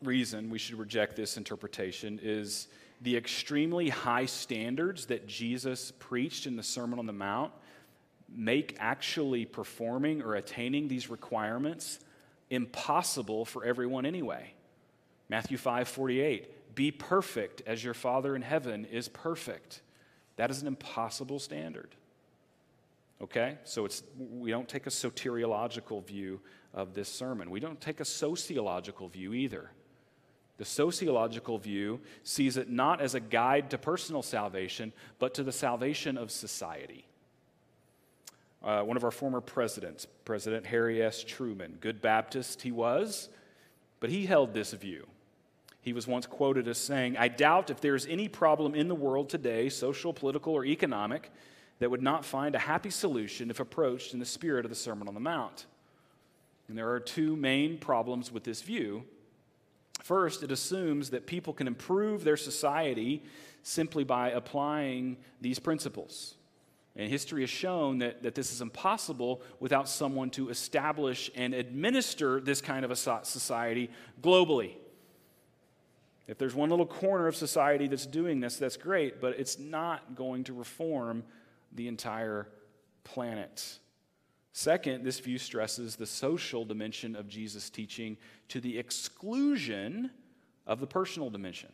[0.04, 2.68] reason we should reject this interpretation is
[3.02, 7.52] the extremely high standards that Jesus preached in the Sermon on the Mount
[8.30, 12.00] make actually performing or attaining these requirements
[12.50, 14.54] impossible for everyone anyway.
[15.30, 19.82] Matthew 5 48, be perfect as your Father in heaven is perfect.
[20.38, 21.96] That is an impossible standard.
[23.22, 23.58] Okay?
[23.64, 26.40] So it's, we don't take a soteriological view
[26.74, 27.50] of this sermon.
[27.50, 29.72] We don't take a sociological view either.
[30.58, 35.52] The sociological view sees it not as a guide to personal salvation, but to the
[35.52, 37.06] salvation of society.
[38.64, 41.24] Uh, one of our former presidents, President Harry S.
[41.24, 43.30] Truman, good Baptist he was,
[44.00, 45.08] but he held this view.
[45.82, 49.30] He was once quoted as saying, I doubt if there's any problem in the world
[49.30, 51.32] today, social, political, or economic,
[51.80, 55.08] that would not find a happy solution if approached in the spirit of the Sermon
[55.08, 55.66] on the Mount.
[56.68, 59.06] And there are two main problems with this view.
[60.04, 63.24] First, it assumes that people can improve their society
[63.64, 66.36] simply by applying these principles.
[66.96, 72.42] And history has shown that, that this is impossible without someone to establish and administer
[72.42, 74.74] this kind of a society globally.
[76.28, 80.16] If there's one little corner of society that's doing this, that's great, but it's not
[80.16, 81.24] going to reform
[81.74, 82.48] the entire
[83.04, 83.80] planet.
[84.58, 88.18] Second, this view stresses the social dimension of Jesus' teaching
[88.48, 90.10] to the exclusion
[90.66, 91.72] of the personal dimension,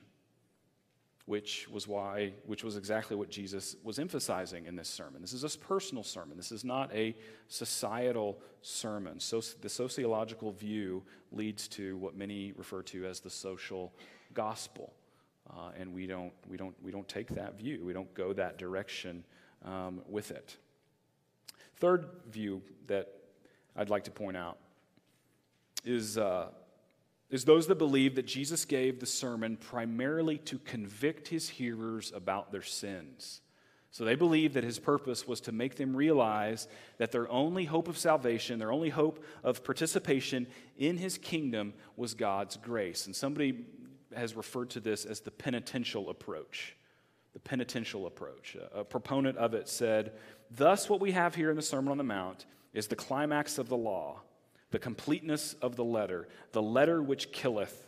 [1.26, 5.22] which was why, which was exactly what Jesus was emphasizing in this sermon.
[5.22, 6.36] This is a personal sermon.
[6.36, 7.16] This is not a
[7.48, 9.18] societal sermon.
[9.22, 13.94] So the sociological view leads to what many refer to as the social
[14.34, 14.92] gospel.
[15.50, 17.86] Uh, and we don't, we, don't, we don't take that view.
[17.86, 19.24] We don't go that direction
[19.64, 20.58] um, with it.
[21.78, 23.10] Third view that
[23.76, 24.58] I'd like to point out
[25.84, 26.50] is, uh,
[27.30, 32.52] is those that believe that Jesus gave the sermon primarily to convict his hearers about
[32.52, 33.42] their sins.
[33.92, 37.88] So they believe that his purpose was to make them realize that their only hope
[37.88, 43.06] of salvation, their only hope of participation in his kingdom was God's grace.
[43.06, 43.66] And somebody
[44.16, 46.76] has referred to this as the penitential approach
[47.34, 48.56] the penitential approach.
[48.74, 50.14] A proponent of it said,
[50.56, 53.70] Thus, what we have here in the Sermon on the Mount is the climax of
[53.70, 54.22] the law,
[54.70, 57.88] the completeness of the letter, the letter which killeth.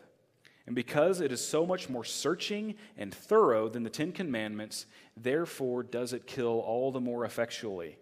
[0.65, 5.83] And because it is so much more searching and thorough than the Ten Commandments, therefore
[5.83, 7.97] does it kill all the more effectually.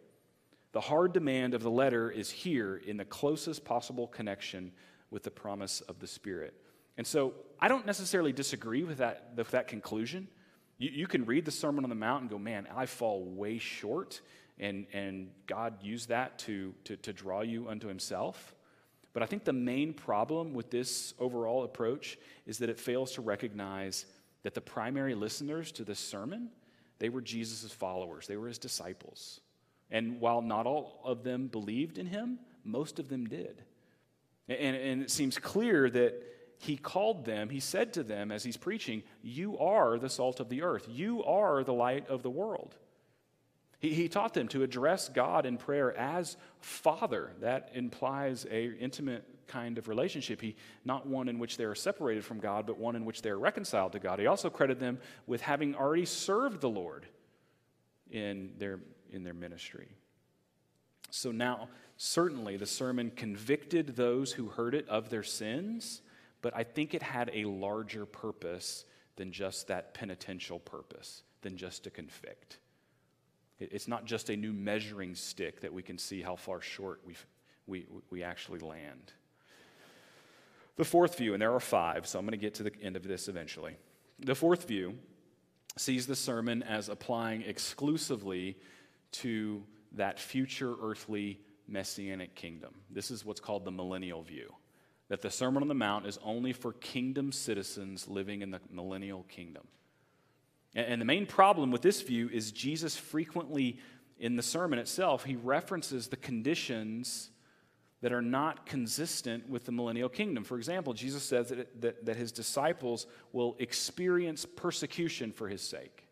[0.71, 4.71] The hard demand of the letter is here in the closest possible connection
[5.11, 6.53] with the promise of the Spirit.
[6.97, 10.29] And so I don't necessarily disagree with that, with that conclusion.
[10.77, 13.57] You, you can read the Sermon on the Mount and go, man, I fall way
[13.57, 14.21] short.
[14.59, 18.55] And, and God used that to, to, to draw you unto Himself.
[19.13, 23.21] But I think the main problem with this overall approach is that it fails to
[23.21, 24.05] recognize
[24.41, 26.49] that the primary listeners to this sermon,
[26.99, 29.39] they were Jesus' followers, they were his disciples.
[29.91, 33.63] And while not all of them believed in him, most of them did.
[34.49, 36.21] And, and it seems clear that
[36.57, 40.49] he called them, he said to them as he's preaching, You are the salt of
[40.49, 42.75] the earth, you are the light of the world.
[43.83, 47.33] He, he taught them to address God in prayer as Father.
[47.41, 50.41] That implies a intimate kind of relationship.
[50.41, 53.29] He, not one in which they are separated from God, but one in which they
[53.29, 54.17] are reconciled to God.
[54.19, 57.05] He also credited them with having already served the Lord
[58.09, 58.79] in their,
[59.11, 59.89] in their ministry.
[61.11, 66.01] So now, certainly, the sermon convicted those who heard it of their sins
[66.43, 71.85] but I think it had a larger purpose than just that penitential purpose, than just
[71.85, 72.59] to convict.
[73.59, 77.15] It's not just a new measuring stick that we can see how far short we,
[77.67, 79.13] we, we actually land.
[80.75, 82.95] The fourth view, and there are five, so I'm going to get to the end
[82.95, 83.77] of this eventually.
[84.19, 84.97] The fourth view
[85.77, 88.57] sees the sermon as applying exclusively
[89.11, 89.63] to
[89.93, 92.73] that future earthly messianic kingdom.
[92.89, 94.53] This is what's called the millennial view
[95.09, 99.23] that the Sermon on the Mount is only for kingdom citizens living in the millennial
[99.23, 99.67] kingdom.
[100.75, 103.79] And the main problem with this view is Jesus frequently,
[104.17, 107.29] in the sermon itself, he references the conditions
[108.01, 110.43] that are not consistent with the millennial kingdom.
[110.43, 116.05] For example, Jesus says that, that, that his disciples will experience persecution for his sake.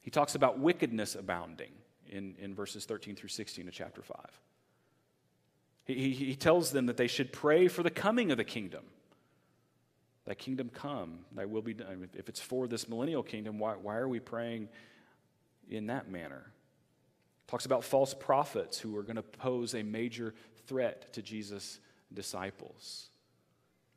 [0.00, 1.72] He talks about wickedness abounding
[2.08, 4.16] in, in verses 13 through 16 of chapter 5.
[5.84, 8.84] He, he, he tells them that they should pray for the coming of the kingdom.
[10.24, 12.08] Thy kingdom come, thy will be done.
[12.14, 14.68] If it's for this millennial kingdom, why, why are we praying
[15.68, 16.52] in that manner?
[17.48, 20.34] Talks about false prophets who are going to pose a major
[20.66, 21.80] threat to Jesus'
[22.14, 23.08] disciples.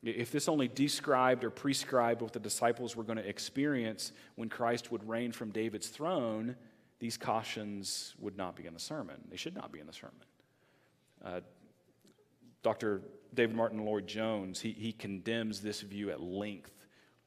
[0.03, 4.91] If this only described or prescribed what the disciples were going to experience when Christ
[4.91, 6.55] would reign from David's throne,
[6.99, 9.15] these cautions would not be in the sermon.
[9.29, 10.15] They should not be in the sermon.
[11.23, 11.39] Uh,
[12.61, 13.01] Dr.
[13.35, 16.71] David Martyn Lloyd Jones, he, he condemns this view at length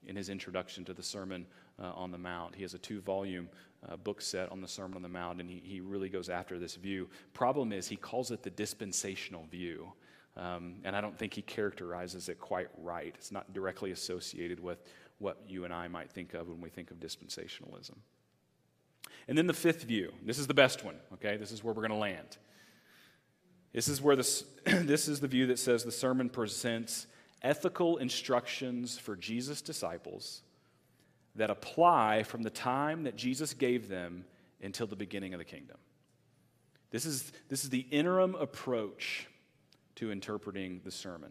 [0.07, 1.47] in his introduction to the Sermon
[1.81, 2.55] uh, on the Mount.
[2.55, 3.49] He has a two volume
[3.89, 6.59] uh, book set on the Sermon on the Mount, and he, he really goes after
[6.59, 7.09] this view.
[7.35, 9.93] Problem is, he calls it the dispensational view.
[10.37, 13.13] Um, and I don't think he characterizes it quite right.
[13.17, 14.83] It's not directly associated with
[15.19, 17.97] what you and I might think of when we think of dispensationalism.
[19.27, 20.13] And then the fifth view.
[20.25, 21.37] This is the best one, okay?
[21.37, 22.39] This is where we're going to land.
[23.73, 27.07] This is where this, this is the view that says the sermon presents
[27.43, 30.43] ethical instructions for Jesus' disciples
[31.37, 34.25] that apply from the time that Jesus gave them
[34.63, 35.77] until the beginning of the kingdom.
[36.91, 39.29] This is, this is the interim approach
[39.97, 41.31] to interpreting the sermon,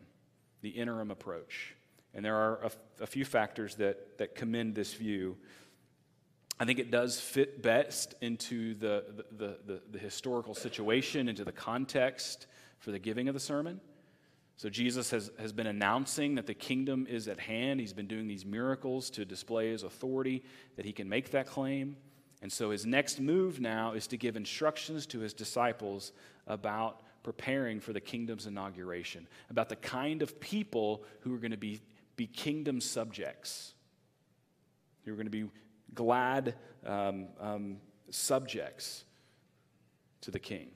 [0.61, 1.75] the interim approach.
[2.13, 5.37] And there are a, a few factors that, that commend this view.
[6.59, 11.51] I think it does fit best into the, the, the, the, historical situation, into the
[11.51, 12.47] context
[12.79, 13.79] for the giving of the sermon.
[14.55, 17.79] So, Jesus has, has been announcing that the kingdom is at hand.
[17.79, 20.43] He's been doing these miracles to display his authority,
[20.77, 21.95] that he can make that claim.
[22.41, 26.11] And so, his next move now is to give instructions to his disciples
[26.47, 31.57] about preparing for the kingdom's inauguration, about the kind of people who are going to
[31.57, 31.81] be,
[32.15, 33.75] be kingdom subjects,
[35.05, 35.45] who are going to be
[35.93, 37.77] glad um, um,
[38.09, 39.03] subjects
[40.21, 40.69] to the king.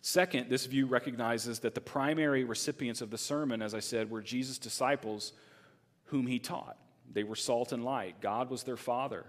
[0.00, 4.22] Second, this view recognizes that the primary recipients of the sermon, as I said, were
[4.22, 5.32] Jesus' disciples
[6.04, 6.78] whom he taught.
[7.12, 8.20] They were salt and light.
[8.20, 9.26] God was their father.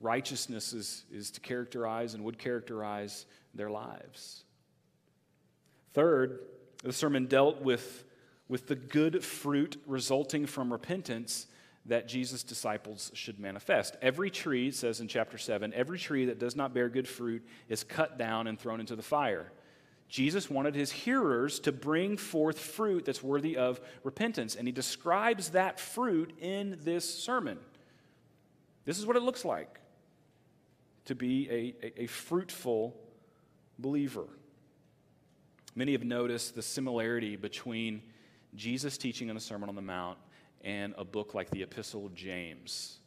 [0.00, 4.44] Righteousness is, is to characterize and would characterize their lives.
[5.94, 6.40] Third,
[6.82, 8.04] the sermon dealt with,
[8.48, 11.46] with the good fruit resulting from repentance
[11.86, 13.96] that Jesus' disciples should manifest.
[14.00, 17.82] Every tree, says in chapter 7, every tree that does not bear good fruit is
[17.82, 19.50] cut down and thrown into the fire.
[20.08, 25.50] Jesus wanted his hearers to bring forth fruit that's worthy of repentance, and he describes
[25.50, 27.58] that fruit in this sermon.
[28.84, 29.80] This is what it looks like
[31.06, 32.94] to be a, a, a fruitful
[33.78, 34.26] believer.
[35.74, 38.02] Many have noticed the similarity between
[38.54, 40.18] Jesus' teaching on the Sermon on the Mount
[40.62, 42.98] and a book like the Epistle of James.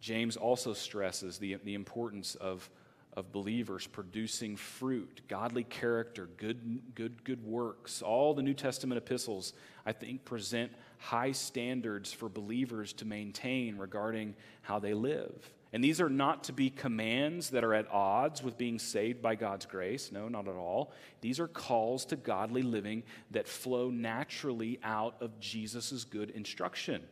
[0.00, 2.68] James also stresses the, the importance of,
[3.14, 8.02] of believers producing fruit, godly character, good, good, good works.
[8.02, 9.52] All the New Testament epistles,
[9.84, 15.52] I think, present high standards for believers to maintain regarding how they live.
[15.72, 19.34] And these are not to be commands that are at odds with being saved by
[19.34, 20.10] God's grace.
[20.10, 20.92] No, not at all.
[21.20, 23.02] These are calls to godly living
[23.32, 27.02] that flow naturally out of Jesus' good instruction,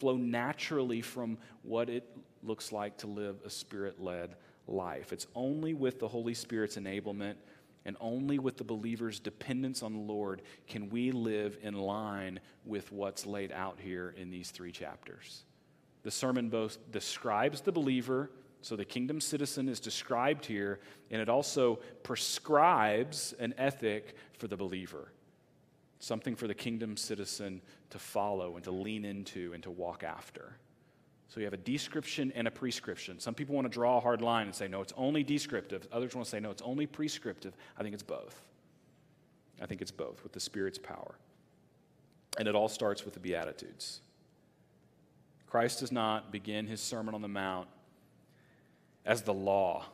[0.00, 2.06] flow naturally from what it
[2.42, 4.36] looks like to live a spirit led
[4.66, 5.12] life.
[5.12, 7.36] It's only with the Holy Spirit's enablement
[7.86, 12.90] and only with the believer's dependence on the Lord can we live in line with
[12.92, 15.44] what's laid out here in these three chapters.
[16.04, 18.30] The sermon both describes the believer,
[18.60, 20.80] so the kingdom citizen is described here,
[21.10, 25.12] and it also prescribes an ethic for the believer.
[25.98, 30.56] Something for the kingdom citizen to follow and to lean into and to walk after.
[31.28, 33.18] So you have a description and a prescription.
[33.18, 35.88] Some people want to draw a hard line and say, no, it's only descriptive.
[35.90, 37.56] Others want to say, no, it's only prescriptive.
[37.78, 38.40] I think it's both.
[39.60, 41.14] I think it's both with the Spirit's power.
[42.38, 44.00] And it all starts with the Beatitudes.
[45.54, 47.68] Christ does not begin his Sermon on the Mount
[49.06, 49.84] as the law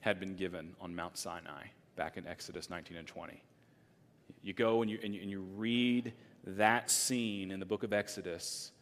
[0.00, 3.42] had been given on Mount Sinai back in Exodus 19 and 20.
[4.42, 6.12] You go and you, and you, and you read
[6.44, 8.72] that scene in the book of Exodus,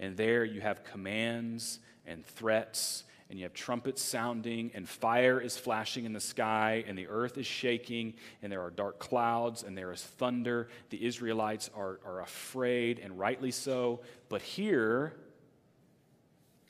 [0.00, 5.56] and there you have commands and threats and you have trumpets sounding, and fire is
[5.56, 9.76] flashing in the sky, and the earth is shaking, and there are dark clouds, and
[9.76, 10.68] there is thunder.
[10.88, 14.00] The Israelites are, are afraid, and rightly so.
[14.30, 15.12] But here,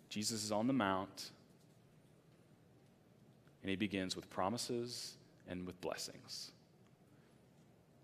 [0.08, 1.30] Jesus is on the Mount,
[3.62, 5.16] and he begins with promises
[5.48, 6.52] and with blessings.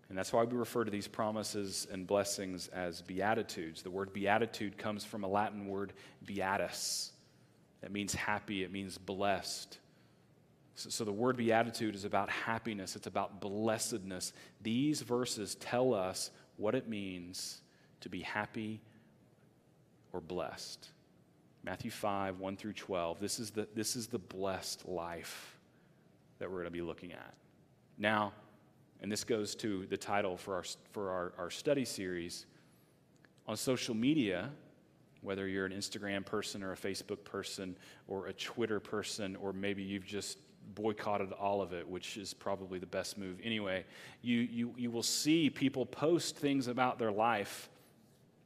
[0.09, 3.81] And that's why we refer to these promises and blessings as beatitudes.
[3.81, 5.93] The word beatitude comes from a Latin word
[6.23, 7.11] beatus.
[7.81, 9.79] That means happy, it means blessed.
[10.75, 14.33] So, so, the word beatitude is about happiness, it's about blessedness.
[14.61, 17.61] These verses tell us what it means
[18.01, 18.81] to be happy
[20.11, 20.89] or blessed.
[21.65, 23.19] Matthew 5, 1 through 12.
[23.19, 25.57] This is the, this is the blessed life
[26.37, 27.33] that we're going to be looking at.
[27.97, 28.33] Now,
[29.01, 32.45] and this goes to the title for our, for our, our study series
[33.47, 34.51] on social media,
[35.21, 37.75] whether you're an Instagram person or a Facebook person
[38.07, 40.37] or a Twitter person, or maybe you've just
[40.75, 43.83] boycotted all of it, which is probably the best move anyway,
[44.21, 47.69] you, you, you will see people post things about their life.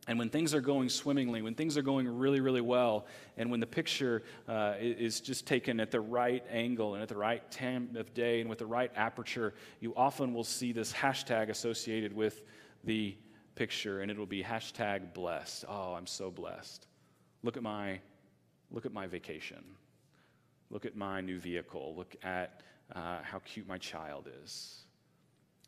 [0.10, 3.06] And when things are going swimmingly, when things are going really, really well,
[3.38, 7.16] and when the picture uh, is just taken at the right angle and at the
[7.16, 11.50] right time of day and with the right aperture, you often will see this hashtag
[11.50, 12.44] associated with
[12.86, 13.16] the
[13.54, 15.66] picture, and it will be hashtag blessed.
[15.70, 16.88] Oh, I'm so blessed.
[17.44, 18.00] Look at my,
[18.72, 19.64] look at my vacation.
[20.72, 21.94] Look at my new vehicle.
[21.96, 22.64] Look at
[22.96, 24.86] uh, how cute my child is.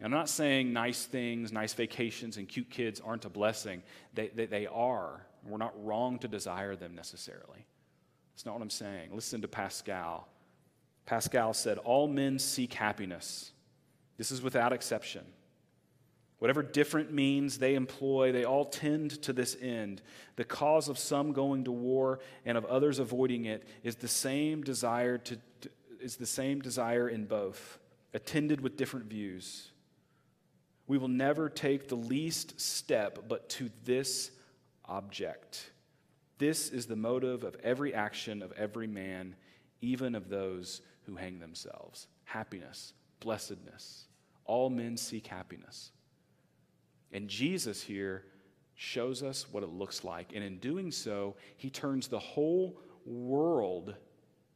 [0.02, 3.84] And I'm not saying nice things, nice vacations, and cute kids aren't a blessing.
[4.16, 5.22] They, they, they are.
[5.45, 7.68] We're not wrong to desire them necessarily.
[8.34, 9.12] That's not what I'm saying.
[9.14, 10.28] Listen to Pascal.
[11.06, 13.52] Pascal said, All men seek happiness.
[14.18, 15.24] This is without exception.
[16.39, 20.02] Whatever different means they employ, they all tend to this end.
[20.38, 24.64] The cause of some going to war and of others avoiding it is the same
[24.64, 27.78] desire to, to is the same desire in both,
[28.16, 29.70] attended with different views.
[30.92, 34.30] We will never take the least step but to this
[34.84, 35.72] object.
[36.38, 39.38] This is the motive of every action of every man,
[39.80, 42.08] even of those who hang themselves.
[42.26, 44.04] Happiness, blessedness.
[44.44, 45.92] All men seek happiness.
[47.14, 48.26] And Jesus here
[48.76, 50.34] shows us what it looks like.
[50.36, 53.96] And in doing so, he turns the whole world,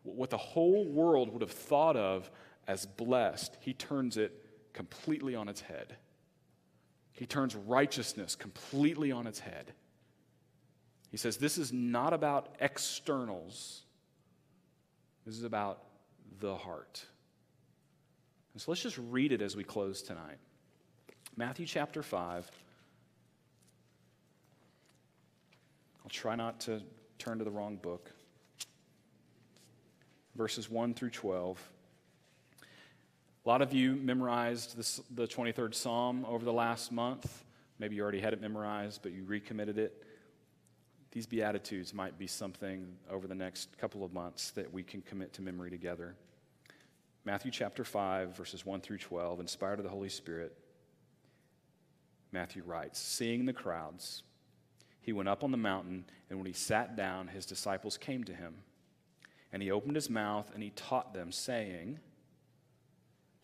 [0.03, 2.29] what the whole world would have thought of
[2.67, 4.33] as blessed, he turns it
[4.73, 5.95] completely on its head.
[7.15, 9.73] He turns righteousness completely on its head.
[11.09, 13.83] He says, This is not about externals,
[15.25, 15.81] this is about
[16.39, 17.05] the heart.
[18.53, 20.37] And so let's just read it as we close tonight.
[21.35, 22.49] Matthew chapter 5.
[26.03, 26.81] I'll try not to
[27.17, 28.11] turn to the wrong book.
[30.35, 31.59] Verses 1 through 12.
[33.45, 37.43] A lot of you memorized this, the 23rd Psalm over the last month.
[37.77, 40.03] Maybe you already had it memorized, but you recommitted it.
[41.11, 45.31] These Beatitudes might be something over the next couple of months that we can commit
[45.33, 46.15] to memory together.
[47.23, 50.57] Matthew chapter 5, verses 1 through 12, inspired of the Holy Spirit.
[52.31, 54.23] Matthew writes Seeing the crowds,
[55.01, 58.33] he went up on the mountain, and when he sat down, his disciples came to
[58.33, 58.55] him.
[59.53, 61.99] And he opened his mouth and he taught them, saying,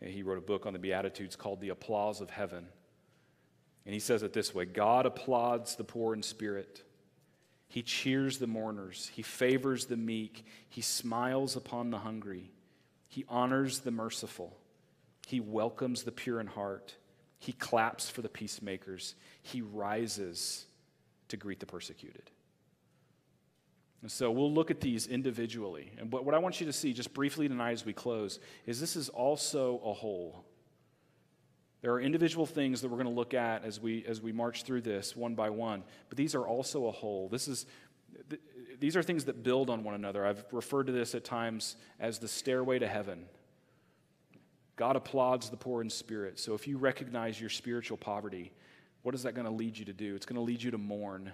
[0.00, 2.66] He wrote a book on the Beatitudes called The Applause of Heaven.
[3.86, 6.82] And he says it this way God applauds the poor in spirit.
[7.68, 9.10] He cheers the mourners.
[9.14, 10.44] He favors the meek.
[10.68, 12.52] He smiles upon the hungry.
[13.08, 14.56] He honors the merciful.
[15.26, 16.94] He welcomes the pure in heart.
[17.38, 19.14] He claps for the peacemakers.
[19.42, 20.66] He rises
[21.28, 22.30] to greet the persecuted.
[24.04, 25.90] And so we'll look at these individually.
[25.96, 28.78] And what, what I want you to see just briefly tonight as we close is
[28.78, 30.44] this is also a whole.
[31.80, 34.64] There are individual things that we're going to look at as we, as we march
[34.64, 37.30] through this one by one, but these are also a whole.
[37.30, 37.64] This is,
[38.28, 38.42] th-
[38.78, 40.26] these are things that build on one another.
[40.26, 43.24] I've referred to this at times as the stairway to heaven.
[44.76, 46.38] God applauds the poor in spirit.
[46.38, 48.52] So if you recognize your spiritual poverty,
[49.00, 50.14] what is that going to lead you to do?
[50.14, 51.32] It's going to lead you to mourn.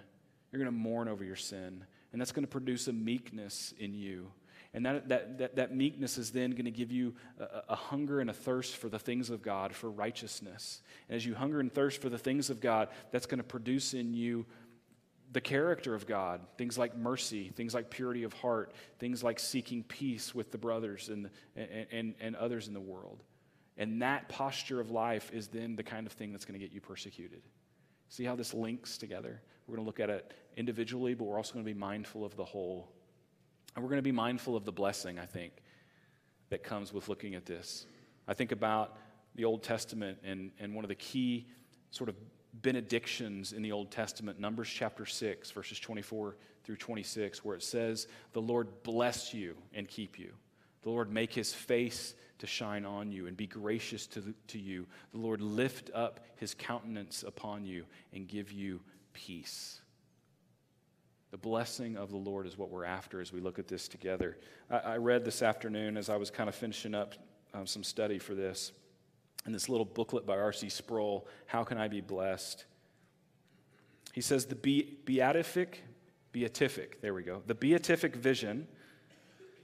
[0.52, 3.94] You're going to mourn over your sin and that's going to produce a meekness in
[3.94, 4.30] you.
[4.72, 8.20] And that, that, that, that meekness is then going to give you a, a, hunger
[8.20, 10.80] and a thirst for the things of God, for righteousness.
[11.08, 13.94] And as you hunger and thirst for the things of God, that's going to produce
[13.94, 14.46] in you
[15.32, 19.82] the character of God, things like mercy, things like purity of heart, things like seeking
[19.82, 23.22] peace with the brothers and, and, and, and others in the world.
[23.76, 26.74] And that posture of life is then the kind of thing that's going to get
[26.74, 27.42] you persecuted.
[28.08, 29.40] See how this links together?
[29.70, 32.34] We're going to look at it individually, but we're also going to be mindful of
[32.34, 32.90] the whole.
[33.76, 35.52] And we're going to be mindful of the blessing, I think,
[36.48, 37.86] that comes with looking at this.
[38.26, 38.98] I think about
[39.36, 41.46] the Old Testament and, and one of the key
[41.92, 42.16] sort of
[42.52, 48.08] benedictions in the Old Testament, Numbers chapter 6, verses 24 through 26, where it says,
[48.32, 50.32] The Lord bless you and keep you.
[50.82, 54.58] The Lord make his face to shine on you and be gracious to, the, to
[54.58, 54.88] you.
[55.12, 58.80] The Lord lift up his countenance upon you and give you
[59.12, 59.80] peace.
[61.30, 64.36] The blessing of the Lord is what we're after as we look at this together.
[64.70, 67.14] I, I read this afternoon as I was kind of finishing up
[67.54, 68.72] um, some study for this
[69.46, 70.68] in this little booklet by R.C.
[70.68, 72.64] Sproul, How Can I Be Blessed?
[74.12, 75.82] He says the be- beatific,
[76.32, 77.42] beatific, there we go.
[77.46, 78.66] The beatific vision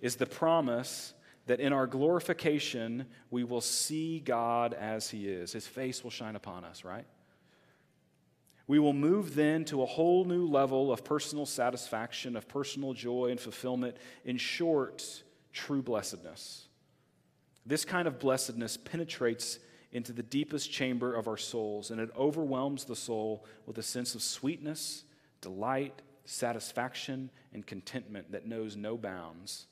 [0.00, 1.14] is the promise
[1.46, 5.52] that in our glorification we will see God as He is.
[5.52, 7.06] His face will shine upon us, right?
[8.68, 13.28] We will move then to a whole new level of personal satisfaction, of personal joy
[13.30, 13.96] and fulfillment.
[14.24, 16.66] In short, true blessedness.
[17.64, 19.58] This kind of blessedness penetrates
[19.92, 24.14] into the deepest chamber of our souls, and it overwhelms the soul with a sense
[24.14, 25.04] of sweetness,
[25.40, 29.66] delight, satisfaction, and contentment that knows no bounds.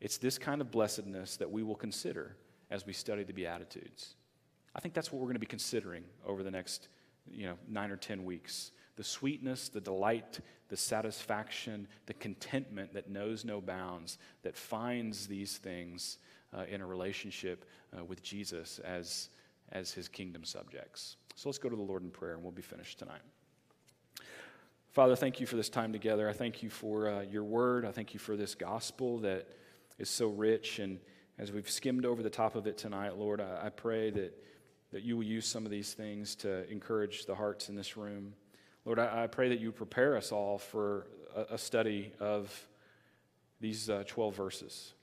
[0.00, 2.36] It's this kind of blessedness that we will consider
[2.70, 4.14] as we study the Beatitudes.
[4.74, 6.88] I think that's what we're going to be considering over the next
[7.32, 8.72] you know, nine or ten weeks.
[8.96, 15.58] The sweetness, the delight, the satisfaction, the contentment that knows no bounds, that finds these
[15.58, 16.18] things
[16.56, 17.66] uh, in a relationship
[17.96, 19.28] uh, with Jesus as,
[19.70, 21.16] as his kingdom subjects.
[21.34, 23.20] So let's go to the Lord in prayer and we'll be finished tonight.
[24.92, 26.26] Father, thank you for this time together.
[26.26, 27.84] I thank you for uh, your word.
[27.84, 29.46] I thank you for this gospel that
[29.98, 30.78] is so rich.
[30.78, 31.00] And
[31.38, 34.42] as we've skimmed over the top of it tonight, Lord, I, I pray that,
[34.96, 38.32] that you will use some of these things to encourage the hearts in this room.
[38.86, 42.50] Lord, I, I pray that you prepare us all for a, a study of
[43.60, 44.94] these uh, 12 verses.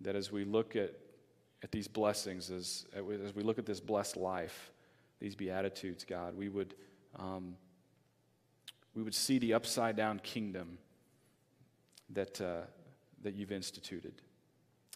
[0.00, 0.92] That as we look at,
[1.62, 4.72] at these blessings, as, as we look at this blessed life,
[5.20, 6.74] these Beatitudes, God, we would,
[7.16, 7.54] um,
[8.96, 10.78] we would see the upside down kingdom
[12.10, 12.62] that, uh,
[13.22, 14.14] that you've instituted.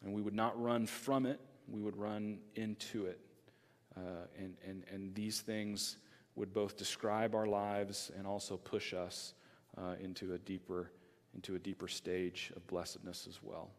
[0.02, 1.38] And we would not run from it,
[1.68, 3.20] we would run into it.
[3.96, 5.96] Uh, and, and, and these things
[6.36, 9.34] would both describe our lives and also push us
[9.76, 10.90] uh, into, a deeper,
[11.34, 13.70] into a deeper stage of blessedness as well.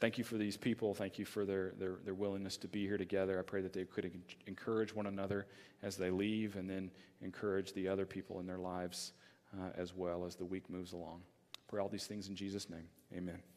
[0.00, 0.92] Thank you for these people.
[0.92, 3.38] Thank you for their, their, their willingness to be here together.
[3.38, 4.10] I pray that they could
[4.46, 5.46] encourage one another
[5.82, 6.90] as they leave and then
[7.22, 9.12] encourage the other people in their lives
[9.58, 11.22] uh, as well as the week moves along.
[11.68, 12.88] Pray all these things in Jesus' name.
[13.14, 13.53] Amen.